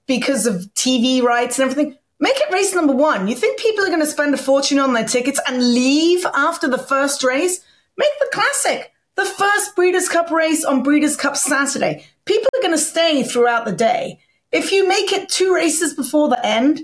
[0.07, 3.27] because of TV rights and everything, make it race number one.
[3.27, 6.69] You think people are going to spend a fortune on their tickets and leave after
[6.69, 7.59] the first race?
[7.97, 12.05] Make the classic the first Breeders' Cup race on Breeders' Cup Saturday.
[12.25, 14.19] People are going to stay throughout the day.
[14.51, 16.81] If you make it two races before the end,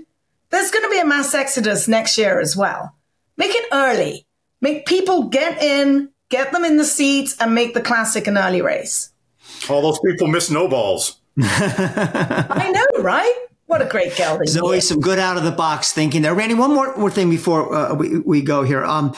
[0.50, 2.94] there's going to be a mass exodus next year as well.
[3.36, 4.26] Make it early.
[4.60, 8.62] Make people get in, get them in the seats, and make the classic an early
[8.62, 9.10] race.
[9.68, 11.16] All those people miss Nobals.
[11.40, 13.46] I know, right?
[13.68, 14.46] What a great gelding.
[14.46, 16.34] Zoe, some good out of the box thinking there.
[16.34, 18.82] Randy, one more, more thing before uh, we, we go here.
[18.82, 19.14] Um,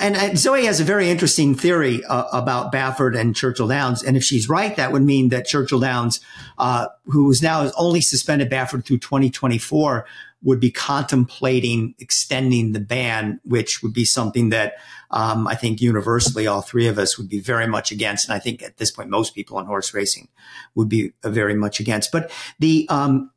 [0.00, 4.02] and, and, Zoe has a very interesting theory uh, about Baffert and Churchill Downs.
[4.02, 6.20] And if she's right, that would mean that Churchill Downs,
[6.56, 10.06] uh, who is now only suspended Baffert through 2024,
[10.42, 14.76] would be contemplating extending the ban, which would be something that
[15.10, 18.26] um, I think universally all three of us would be very much against.
[18.26, 20.28] And I think at this point, most people in horse racing
[20.74, 22.10] would be very much against.
[22.10, 23.30] But the um,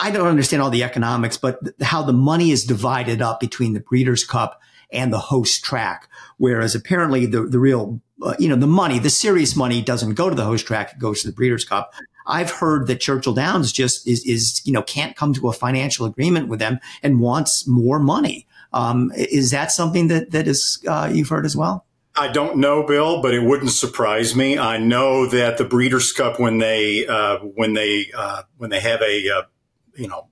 [0.00, 3.80] I don't understand all the economics, but how the money is divided up between the
[3.80, 4.60] Breeders' Cup
[4.92, 9.10] and the host track, whereas apparently the the real uh, you know the money, the
[9.10, 11.92] serious money, doesn't go to the host track; it goes to the Breeders' Cup.
[12.26, 16.06] I've heard that Churchill Downs just is, is, you know, can't come to a financial
[16.06, 18.46] agreement with them and wants more money.
[18.72, 21.84] Um, is that something that, that is, uh, you've heard as well?
[22.16, 24.56] I don't know, Bill, but it wouldn't surprise me.
[24.56, 29.02] I know that the Breeders' Cup, when they uh, when they uh, when they have
[29.02, 29.42] a uh,
[29.96, 30.28] you know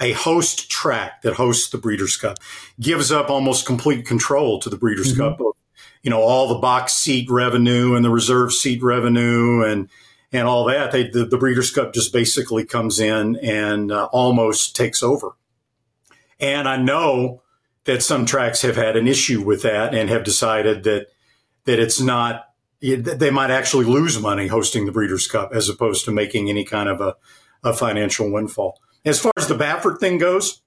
[0.00, 2.38] a host track that hosts the Breeders' Cup,
[2.78, 5.42] gives up almost complete control to the Breeders' mm-hmm.
[5.42, 5.56] Cup.
[6.02, 9.88] You know all the box seat revenue and the reserve seat revenue and
[10.32, 10.92] and all that.
[10.92, 15.32] They, the, the Breeders' Cup just basically comes in and uh, almost takes over.
[16.38, 17.42] And I know
[17.84, 21.06] that some tracks have had an issue with that and have decided that
[21.64, 22.44] that it's not.
[22.80, 26.88] They might actually lose money hosting the Breeders' Cup as opposed to making any kind
[26.88, 27.16] of a,
[27.64, 28.80] a financial windfall.
[29.04, 30.62] As far as the Baffert thing goes,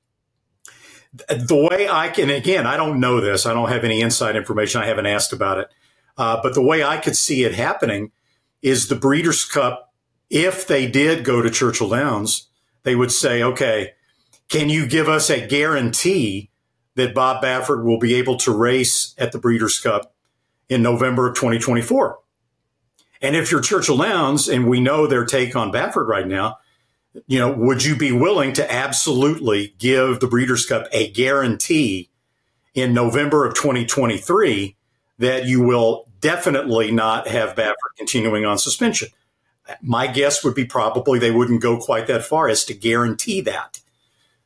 [1.14, 3.46] the way I can, again, I don't know this.
[3.46, 4.82] I don't have any inside information.
[4.82, 5.68] I haven't asked about it.
[6.18, 8.12] Uh, but the way I could see it happening
[8.62, 9.94] is the Breeders' Cup.
[10.30, 12.48] If they did go to Churchill Downs,
[12.84, 13.94] they would say, okay,
[14.48, 16.50] can you give us a guarantee
[16.96, 20.14] that Bob Baffert will be able to race at the Breeders' Cup
[20.70, 22.20] in November of 2024?
[23.22, 26.58] And if you're Churchill Downs, and we know their take on Baffert right now,
[27.28, 32.10] you know, would you be willing to absolutely give the Breeders' Cup a guarantee
[32.74, 34.76] in November of 2023
[35.20, 39.10] that you will definitely not have Baffert continuing on suspension.
[39.82, 43.80] My guess would be probably they wouldn't go quite that far as to guarantee that.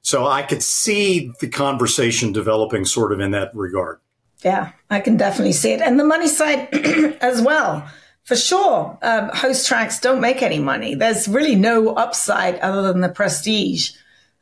[0.01, 3.99] So I could see the conversation developing sort of in that regard.
[4.43, 5.81] Yeah, I can definitely see it.
[5.81, 6.69] And the money side
[7.21, 7.87] as well.
[8.25, 10.95] For sure, um, host tracks don't make any money.
[10.95, 13.91] There's really no upside other than the prestige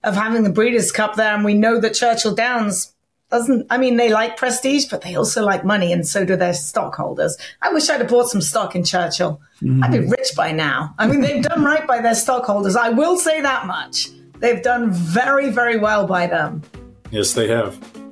[0.04, 1.36] of having the Breeders' Cup there.
[1.36, 2.94] And we know that Churchill Downs
[3.30, 6.54] doesn't I mean they like prestige, but they also like money, and so do their
[6.54, 7.36] stockholders.
[7.62, 9.42] I wish I'd have bought some stock in Churchill.
[9.62, 9.84] Mm.
[9.84, 10.94] I'd be rich by now.
[11.00, 12.76] I mean, they've done right by their stockholders.
[12.76, 14.10] I will say that much.
[14.38, 16.62] They've done very, very well by them.
[17.12, 18.03] Yes, they have.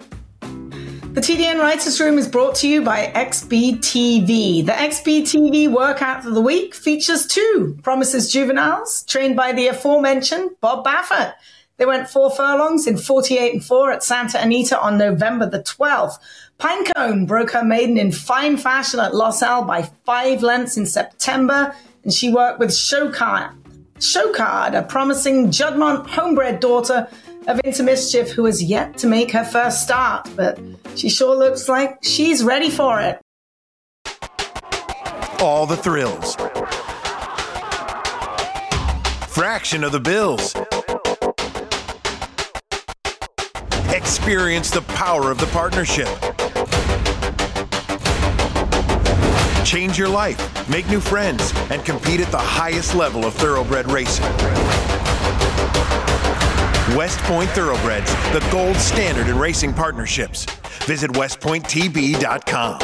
[1.13, 4.65] The TDN Writers Room is brought to you by XBTV.
[4.65, 10.85] The XBTV workout of the week features two Promises Juveniles, trained by the aforementioned Bob
[10.85, 11.33] Baffert.
[11.75, 16.17] They went four furlongs in 48 and 4 at Santa Anita on November the 12th.
[16.59, 21.75] Pinecone broke her maiden in fine fashion at Los Al by five lengths in September,
[22.05, 23.53] and she worked with Showcard,
[23.95, 27.09] Showcard, a promising Juddmonte homebred daughter
[27.47, 30.59] of Into Mischief who has yet to make her first start, but
[30.95, 33.19] she sure looks like she's ready for it.
[35.39, 36.35] All the thrills.
[39.27, 40.55] Fraction of the bills.
[43.93, 46.07] Experience the power of the partnership.
[49.65, 54.25] Change your life make new friends, and compete at the highest level of thoroughbred racing.
[56.95, 60.45] West Point Thoroughbreds, the gold standard in racing partnerships.
[60.85, 62.79] Visit westpointtb.com.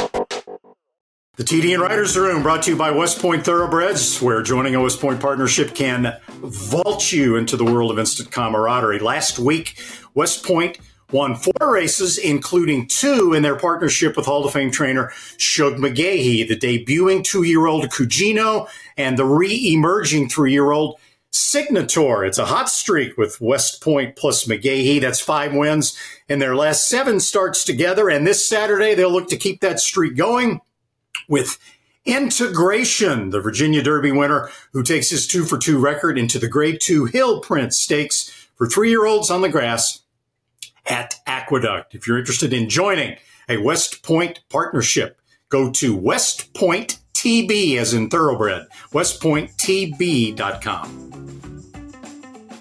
[1.36, 5.00] The TDN Writers Room brought to you by West Point Thoroughbreds, where joining a West
[5.00, 8.98] Point partnership can vault you into the world of instant camaraderie.
[8.98, 9.78] Last week,
[10.14, 10.78] West Point
[11.12, 16.48] won four races, including two in their partnership with Hall of Fame trainer Shug McGaughey,
[16.48, 20.98] the debuting two year old Cugino and the re emerging three year old
[21.38, 22.26] Signator.
[22.26, 25.00] It's a hot streak with West Point plus McGaughey.
[25.00, 25.96] That's five wins
[26.28, 28.10] in their last seven starts together.
[28.10, 30.60] And this Saturday, they'll look to keep that streak going
[31.28, 31.58] with
[32.04, 36.80] Integration, the Virginia Derby winner, who takes his two for two record into the Grade
[36.80, 40.00] Two Hill Prince Stakes for three year olds on the grass
[40.86, 41.94] at Aqueduct.
[41.94, 47.94] If you're interested in joining a West Point partnership, go to West Point TB as
[47.94, 51.08] in thoroughbred, westpointtb.com.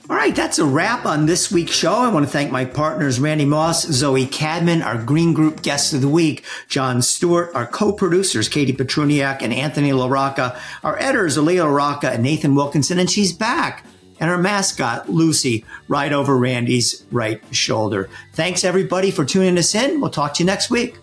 [0.10, 1.94] All right, that's a wrap on this week's show.
[1.94, 6.00] I want to thank my partners, Randy Moss, Zoe Cadman, our Green Group guest of
[6.00, 12.14] the week, John Stewart, our co-producers, Katie Petruniak and Anthony LaRocca, our editors, Aaliyah LaRocca
[12.14, 13.86] and Nathan Wilkinson, and she's back.
[14.22, 18.10] And our mascot, Lucy, right over Randy's right shoulder.
[18.32, 20.00] Thanks everybody for tuning us in.
[20.00, 20.96] We'll talk to you next week.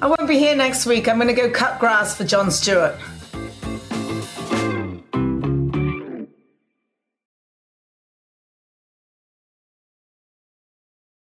[0.00, 1.08] I won't be here next week.
[1.08, 2.94] I'm going to go cut grass for John Stewart.